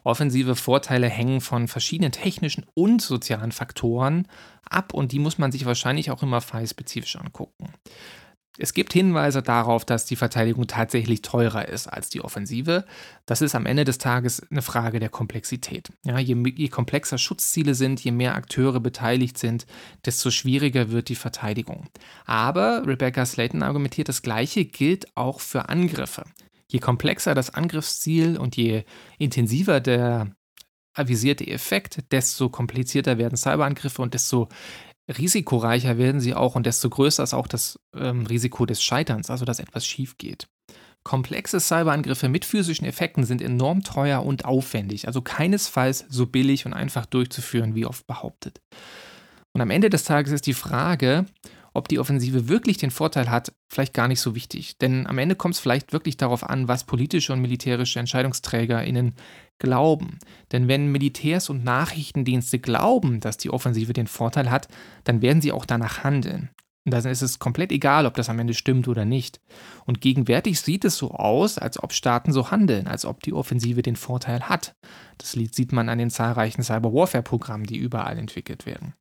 Offensive 0.02 0.54
Vorteile 0.56 1.08
hängen 1.08 1.40
von 1.40 1.68
verschiedenen 1.68 2.12
technischen 2.12 2.66
und 2.74 3.00
sozialen 3.00 3.52
Faktoren 3.52 4.28
ab 4.68 4.92
und 4.92 5.12
die 5.12 5.18
muss 5.18 5.38
man 5.38 5.52
sich 5.52 5.64
wahrscheinlich 5.64 6.10
auch 6.10 6.22
immer 6.22 6.40
fallspezifisch 6.40 7.16
angucken. 7.16 7.72
Es 8.56 8.72
gibt 8.72 8.92
Hinweise 8.92 9.42
darauf, 9.42 9.84
dass 9.84 10.06
die 10.06 10.14
Verteidigung 10.14 10.68
tatsächlich 10.68 11.22
teurer 11.22 11.68
ist 11.68 11.88
als 11.88 12.08
die 12.08 12.20
Offensive. 12.20 12.84
Das 13.26 13.42
ist 13.42 13.56
am 13.56 13.66
Ende 13.66 13.84
des 13.84 13.98
Tages 13.98 14.46
eine 14.48 14.62
Frage 14.62 15.00
der 15.00 15.08
Komplexität. 15.08 15.88
Ja, 16.04 16.20
je, 16.20 16.36
je, 16.54 16.68
komplexer 16.68 17.18
Schutzziele 17.18 17.74
sind, 17.74 17.98
je 18.00 18.12
mehr 18.12 18.36
Akteure 18.36 18.78
beteiligt 18.78 19.38
sind, 19.38 19.66
desto 20.04 20.30
schwieriger 20.30 20.90
wird 20.90 21.08
die 21.08 21.16
Verteidigung. 21.16 21.88
Aber 22.26 22.86
Rebecca 22.86 23.26
Slayton 23.26 23.64
argumentiert, 23.64 24.08
das 24.08 24.22
Gleiche 24.22 24.64
gilt 24.64 25.16
auch 25.16 25.40
für 25.40 25.68
Angriffe. 25.68 26.24
Je 26.68 26.78
komplexer 26.78 27.34
das 27.34 27.50
Angriffsziel 27.50 28.36
und 28.36 28.56
je 28.56 28.84
intensiver 29.18 29.80
der 29.80 30.30
avisierte 30.94 31.44
Effekt, 31.46 32.12
desto 32.12 32.48
komplizierter 32.48 33.18
werden 33.18 33.36
Cyberangriffe 33.36 34.00
und 34.00 34.14
desto 34.14 34.48
risikoreicher 35.08 35.98
werden 35.98 36.20
sie 36.20 36.34
auch 36.34 36.54
und 36.54 36.66
desto 36.66 36.88
größer 36.88 37.22
ist 37.22 37.34
auch 37.34 37.46
das 37.46 37.78
ähm, 37.94 38.26
Risiko 38.26 38.66
des 38.66 38.82
Scheiterns, 38.82 39.30
also 39.30 39.44
dass 39.44 39.58
etwas 39.58 39.86
schief 39.86 40.18
geht. 40.18 40.48
Komplexe 41.02 41.60
Cyberangriffe 41.60 42.30
mit 42.30 42.46
physischen 42.46 42.86
Effekten 42.86 43.24
sind 43.24 43.42
enorm 43.42 43.82
teuer 43.82 44.24
und 44.24 44.46
aufwendig, 44.46 45.06
also 45.06 45.20
keinesfalls 45.20 46.06
so 46.08 46.26
billig 46.26 46.64
und 46.64 46.72
einfach 46.72 47.04
durchzuführen, 47.04 47.74
wie 47.74 47.84
oft 47.84 48.06
behauptet. 48.06 48.62
Und 49.52 49.60
am 49.60 49.70
Ende 49.70 49.90
des 49.90 50.04
Tages 50.04 50.32
ist 50.32 50.46
die 50.46 50.54
Frage, 50.54 51.26
ob 51.74 51.88
die 51.88 51.98
Offensive 51.98 52.48
wirklich 52.48 52.78
den 52.78 52.90
Vorteil 52.90 53.30
hat, 53.30 53.52
vielleicht 53.68 53.94
gar 53.94 54.08
nicht 54.08 54.20
so 54.20 54.34
wichtig. 54.34 54.78
Denn 54.78 55.06
am 55.06 55.18
Ende 55.18 55.34
kommt 55.34 55.54
es 55.54 55.60
vielleicht 55.60 55.92
wirklich 55.92 56.16
darauf 56.16 56.48
an, 56.48 56.68
was 56.68 56.84
politische 56.84 57.32
und 57.32 57.40
militärische 57.40 57.98
EntscheidungsträgerInnen 57.98 59.14
glauben. 59.58 60.18
Denn 60.52 60.68
wenn 60.68 60.92
Militärs 60.92 61.48
und 61.50 61.64
Nachrichtendienste 61.64 62.58
glauben, 62.58 63.20
dass 63.20 63.36
die 63.36 63.50
Offensive 63.50 63.92
den 63.92 64.06
Vorteil 64.06 64.50
hat, 64.50 64.68
dann 65.04 65.22
werden 65.22 65.40
sie 65.40 65.52
auch 65.52 65.64
danach 65.64 66.04
handeln. 66.04 66.50
Und 66.84 66.92
dann 66.92 67.10
ist 67.10 67.22
es 67.22 67.38
komplett 67.38 67.72
egal, 67.72 68.04
ob 68.04 68.14
das 68.14 68.28
am 68.28 68.38
Ende 68.38 68.52
stimmt 68.52 68.88
oder 68.88 69.06
nicht. 69.06 69.40
Und 69.86 70.02
gegenwärtig 70.02 70.60
sieht 70.60 70.84
es 70.84 70.98
so 70.98 71.12
aus, 71.12 71.56
als 71.56 71.82
ob 71.82 71.94
Staaten 71.94 72.32
so 72.32 72.50
handeln, 72.50 72.86
als 72.86 73.06
ob 73.06 73.22
die 73.22 73.32
Offensive 73.32 73.80
den 73.80 73.96
Vorteil 73.96 74.42
hat. 74.42 74.74
Das 75.16 75.32
sieht 75.32 75.72
man 75.72 75.88
an 75.88 75.98
den 75.98 76.10
zahlreichen 76.10 76.62
Cyber-Warfare-Programmen, 76.62 77.66
die 77.66 77.78
überall 77.78 78.18
entwickelt 78.18 78.66
werden. 78.66 78.92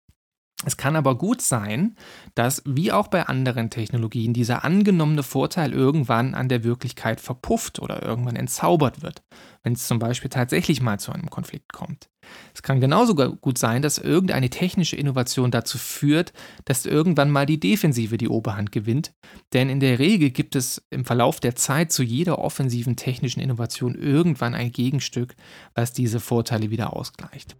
Es 0.66 0.78
kann 0.78 0.96
aber 0.96 1.18
gut 1.18 1.42
sein, 1.42 1.96
dass, 2.36 2.62
wie 2.66 2.92
auch 2.92 3.08
bei 3.08 3.26
anderen 3.26 3.70
Technologien, 3.70 4.34
dieser 4.34 4.64
angenommene 4.64 5.24
Vorteil 5.24 5.74
irgendwann 5.74 6.34
an 6.36 6.50
der 6.50 6.64
Wirklichkeit 6.64 7.20
verpufft 7.20 7.80
oder 7.80 8.02
irgendwann 8.04 8.36
entzaubert 8.36 9.02
wird, 9.02 9.24
wenn 9.64 9.74
es 9.74 9.88
zum 9.88 10.00
Beispiel 10.00 10.30
tatsächlich 10.30 10.82
mal 10.82 11.00
zu 11.00 11.12
einem 11.12 11.30
Konflikt 11.30 11.74
kommt. 11.74 12.10
Es 12.54 12.64
kann 12.64 12.80
genauso 12.80 13.16
gut 13.16 13.58
sein, 13.58 13.82
dass 13.82 13.98
irgendeine 13.98 14.50
technische 14.50 14.96
Innovation 14.96 15.52
dazu 15.52 15.78
führt, 15.78 16.32
dass 16.64 16.86
irgendwann 16.86 17.30
mal 17.30 17.46
die 17.46 17.60
Defensive 17.60 18.18
die 18.18 18.30
Oberhand 18.30 18.72
gewinnt, 18.72 19.14
denn 19.52 19.70
in 19.70 19.82
der 19.82 20.00
Regel 20.00 20.30
gibt 20.30 20.56
es 20.56 20.82
im 20.90 21.04
Verlauf 21.04 21.42
der 21.42 21.56
Zeit 21.56 21.92
zu 21.92 22.02
jeder 22.02 22.40
offensiven 22.40 22.96
technischen 22.96 23.42
Innovation 23.42 23.96
irgendwann 23.96 24.56
ein 24.56 24.72
Gegenstück, 24.72 25.36
was 25.76 25.92
diese 25.92 26.22
Vorteile 26.22 26.70
wieder 26.70 26.96
ausgleicht. 26.96 27.58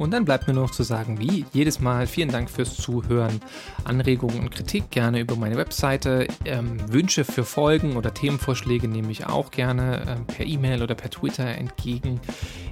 Und 0.00 0.12
dann 0.12 0.24
bleibt 0.24 0.48
mir 0.48 0.54
noch 0.54 0.70
zu 0.70 0.82
sagen, 0.82 1.20
wie 1.20 1.44
jedes 1.52 1.78
Mal, 1.78 2.06
vielen 2.06 2.30
Dank 2.30 2.48
fürs 2.48 2.74
Zuhören. 2.74 3.38
Anregungen 3.84 4.40
und 4.40 4.50
Kritik 4.50 4.90
gerne 4.90 5.20
über 5.20 5.36
meine 5.36 5.58
Webseite. 5.58 6.26
Ähm, 6.46 6.78
Wünsche 6.90 7.22
für 7.22 7.44
Folgen 7.44 7.98
oder 7.98 8.14
Themenvorschläge 8.14 8.88
nehme 8.88 9.12
ich 9.12 9.26
auch 9.26 9.50
gerne 9.50 10.06
ähm, 10.08 10.26
per 10.26 10.46
E-Mail 10.46 10.82
oder 10.82 10.94
per 10.94 11.10
Twitter 11.10 11.44
entgegen. 11.44 12.18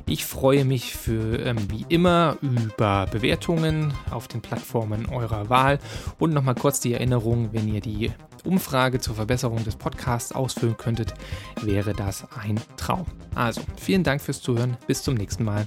Ich 0.06 0.24
freue 0.24 0.64
mich 0.64 0.94
für 0.96 1.38
ähm, 1.40 1.58
wie 1.68 1.84
immer 1.90 2.38
über 2.40 3.06
Bewertungen 3.10 3.92
auf 4.10 4.26
den 4.26 4.40
Plattformen 4.40 5.04
eurer 5.10 5.50
Wahl. 5.50 5.80
Und 6.18 6.32
nochmal 6.32 6.54
kurz 6.54 6.80
die 6.80 6.94
Erinnerung, 6.94 7.50
wenn 7.52 7.68
ihr 7.68 7.82
die 7.82 8.10
Umfrage 8.46 9.00
zur 9.00 9.16
Verbesserung 9.16 9.62
des 9.64 9.76
Podcasts 9.76 10.32
ausfüllen 10.32 10.78
könntet, 10.78 11.12
wäre 11.60 11.92
das 11.92 12.26
ein 12.42 12.58
Traum. 12.78 13.04
Also, 13.34 13.60
vielen 13.76 14.02
Dank 14.02 14.22
fürs 14.22 14.40
Zuhören. 14.40 14.78
Bis 14.86 15.02
zum 15.02 15.12
nächsten 15.12 15.44
Mal. 15.44 15.66